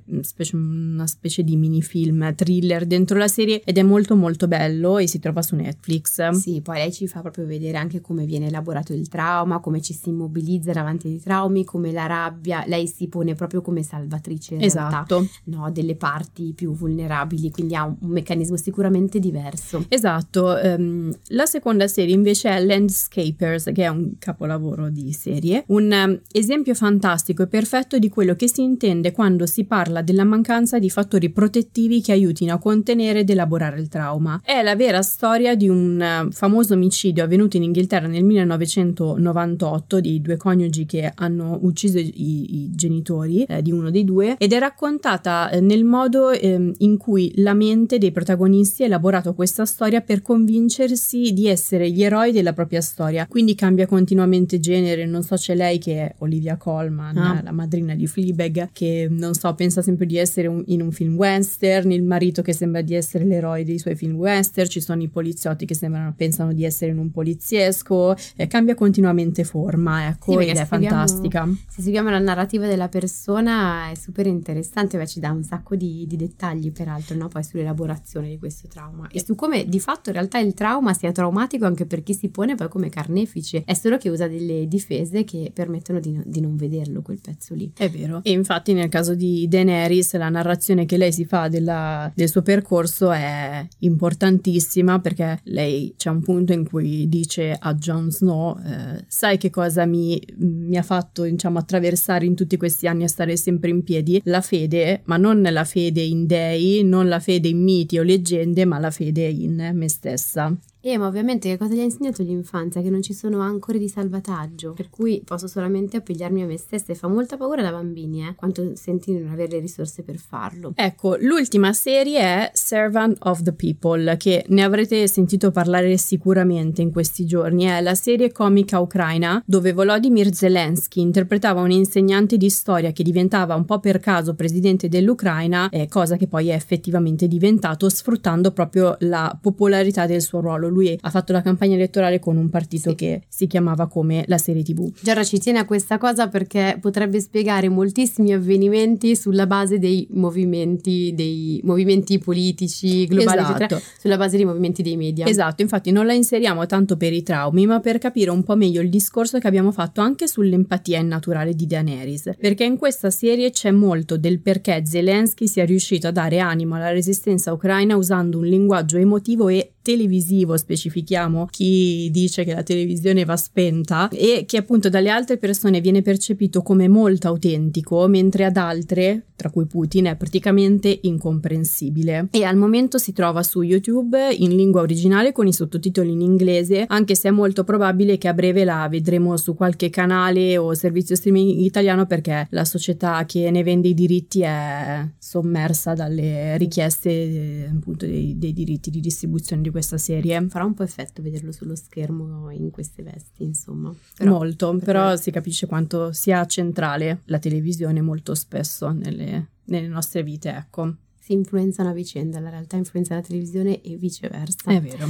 [0.53, 5.21] una specie di minifilm, thriller dentro la serie ed è molto molto bello e si
[5.21, 6.31] trova su Netflix.
[6.31, 9.93] Sì, poi lei ci fa proprio vedere anche come viene elaborato il trauma, come ci
[9.93, 14.63] si immobilizza davanti ai traumi, come la rabbia, lei si pone proprio come salvatrice in
[14.63, 15.19] esatto.
[15.19, 19.85] realtà, no, delle parti più vulnerabili, quindi ha un, un meccanismo sicuramente diverso.
[19.89, 25.91] Esatto, um, la seconda serie invece è Landscapers, che è un capolavoro di serie, un
[25.93, 30.79] um, esempio fantastico e perfetto di quello che si intende quando si parla della mancanza
[30.79, 34.28] di fattori protettivi che aiutino a contenere ed elaborare il trauma.
[34.43, 40.21] È la vera storia di un eh, famoso omicidio avvenuto in Inghilterra nel 1998 di
[40.21, 44.59] due coniugi che hanno ucciso i, i genitori eh, di uno dei due ed è
[44.59, 50.01] raccontata eh, nel modo eh, in cui la mente dei protagonisti ha elaborato questa storia
[50.01, 53.27] per convincersi di essere gli eroi della propria storia.
[53.27, 57.41] Quindi cambia continuamente genere, non so c'è lei che è Olivia Colman, ah.
[57.43, 61.17] la madrina di Fleabag, che non so, pensa sempre di essere un, in un film
[61.17, 65.09] western, il marito che sembra di essere l'eroe dei suoi film western, ci sono i
[65.09, 70.49] poliziotti che sembrano, pensano di essere in un poliziesco, eh, cambia continuamente forma, ecco, sì,
[70.49, 71.49] ed è fantastica.
[71.69, 76.05] Se seguiamo la narrativa della persona è super interessante, beh, ci dà un sacco di,
[76.07, 77.29] di dettagli peraltro, no?
[77.29, 81.13] poi sull'elaborazione di questo trauma e su come di fatto in realtà il trauma sia
[81.13, 85.25] traumatico anche per chi si pone poi come carnefice, è solo che usa delle difese
[85.25, 87.73] che permettono di, no, di non vederlo quel pezzo lì.
[87.77, 88.21] È vero.
[88.23, 92.43] E infatti nel caso di Daenerys la narrazione che lei si fa della, del suo
[92.43, 98.59] percorso è importante importantissima perché lei c'è un punto in cui dice a Jon Snow
[98.59, 103.09] eh, sai che cosa mi, mi, ha fatto diciamo attraversare in tutti questi anni a
[103.09, 104.21] stare sempre in piedi?
[104.25, 108.65] La fede ma non la fede in dei non la fede in miti o leggende
[108.65, 112.81] ma la fede in me stessa eh, ma ovviamente che cosa gli ha insegnato l'infanzia?
[112.81, 116.93] Che non ci sono ancore di salvataggio, per cui posso solamente appigliarmi a me stessa
[116.93, 120.17] e fa molta paura da bambini, eh, quanto senti di non avere le risorse per
[120.17, 120.73] farlo.
[120.77, 126.93] Ecco, l'ultima serie è Servant of the People, che ne avrete sentito parlare sicuramente in
[126.93, 127.65] questi giorni.
[127.65, 133.55] È la serie comica ucraina dove Volodymyr Zelensky interpretava un insegnante di storia che diventava
[133.57, 138.97] un po' per caso presidente dell'Ucraina, eh, cosa che poi è effettivamente diventato sfruttando proprio
[139.01, 142.97] la popolarità del suo ruolo lui ha fatto la campagna elettorale con un partito sì.
[142.97, 144.91] che si chiamava come la serie TV.
[145.01, 151.13] Giorgia ci tiene a questa cosa perché potrebbe spiegare moltissimi avvenimenti sulla base dei movimenti,
[151.15, 153.57] dei movimenti politici globali, esatto.
[153.57, 155.27] eccetera, sulla base dei movimenti dei media.
[155.27, 158.81] Esatto, infatti non la inseriamo tanto per i traumi, ma per capire un po' meglio
[158.81, 163.71] il discorso che abbiamo fatto anche sull'empatia innaturale di Daenerys, perché in questa serie c'è
[163.71, 168.97] molto del perché Zelensky sia riuscito a dare animo alla resistenza ucraina usando un linguaggio
[168.97, 175.09] emotivo e televisivo specifichiamo chi dice che la televisione va spenta e che appunto dalle
[175.09, 180.99] altre persone viene percepito come molto autentico, mentre ad altre, tra cui Putin, è praticamente
[181.03, 182.29] incomprensibile.
[182.31, 186.85] E al momento si trova su YouTube in lingua originale con i sottotitoli in inglese,
[186.89, 191.17] anche se è molto probabile che a breve la vedremo su qualche canale o servizio
[191.17, 198.07] streaming italiano perché la società che ne vende i diritti è sommersa dalle richieste appunto
[198.07, 200.48] dei, dei diritti di distribuzione di questa serie.
[200.49, 203.95] Farà un po' effetto vederlo sullo schermo in queste vesti, insomma.
[204.17, 204.85] Però, molto, perché...
[204.85, 210.95] però si capisce quanto sia centrale la televisione molto spesso nelle, nelle nostre vite, ecco.
[211.19, 214.71] Si influenzano a vicenda, la realtà influenza la televisione e viceversa.
[214.71, 215.07] È vero.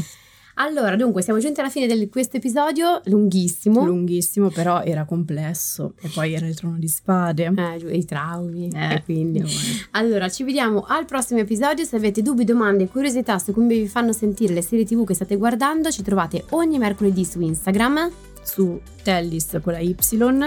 [0.61, 3.85] Allora, dunque, siamo giunti alla fine di questo episodio, lunghissimo.
[3.85, 5.95] Lunghissimo, però era complesso.
[6.01, 7.53] E poi era il trono di spade.
[7.57, 8.69] Eh, i traumi.
[8.75, 9.45] Eh, e quindi.
[9.93, 11.85] Allora, ci vediamo al prossimo episodio.
[11.85, 15.15] Se avete dubbi, domande e curiosità su come vi fanno sentire le serie TV che
[15.15, 18.11] state guardando, ci trovate ogni mercoledì su Instagram
[18.49, 19.95] su Tellis con la Y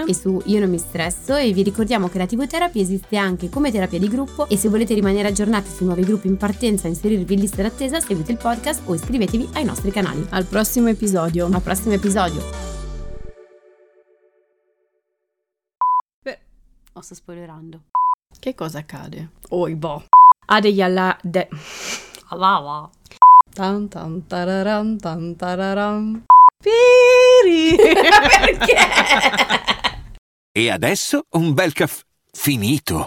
[0.06, 3.48] e su Io non mi stresso e vi ricordiamo che la TV Therapy esiste anche
[3.48, 6.90] come terapia di gruppo e se volete rimanere aggiornati su nuovi gruppi in partenza e
[6.90, 10.26] inserirvi in lista d'attesa seguite il podcast o iscrivetevi ai nostri canali.
[10.30, 11.46] Al prossimo episodio.
[11.46, 12.42] Al prossimo episodio.
[16.22, 16.38] Beh.
[16.94, 17.82] Oh, sto spoilerando.
[18.38, 19.30] Che cosa accade?
[19.50, 20.02] Oi boh.
[20.46, 21.48] Ade yalla de...
[22.30, 22.90] Alava.
[23.54, 26.24] Tan tan tararam tan tararam.
[26.62, 27.76] Piri!
[27.76, 28.76] Perché?
[30.52, 33.06] E adesso un bel caffè finito.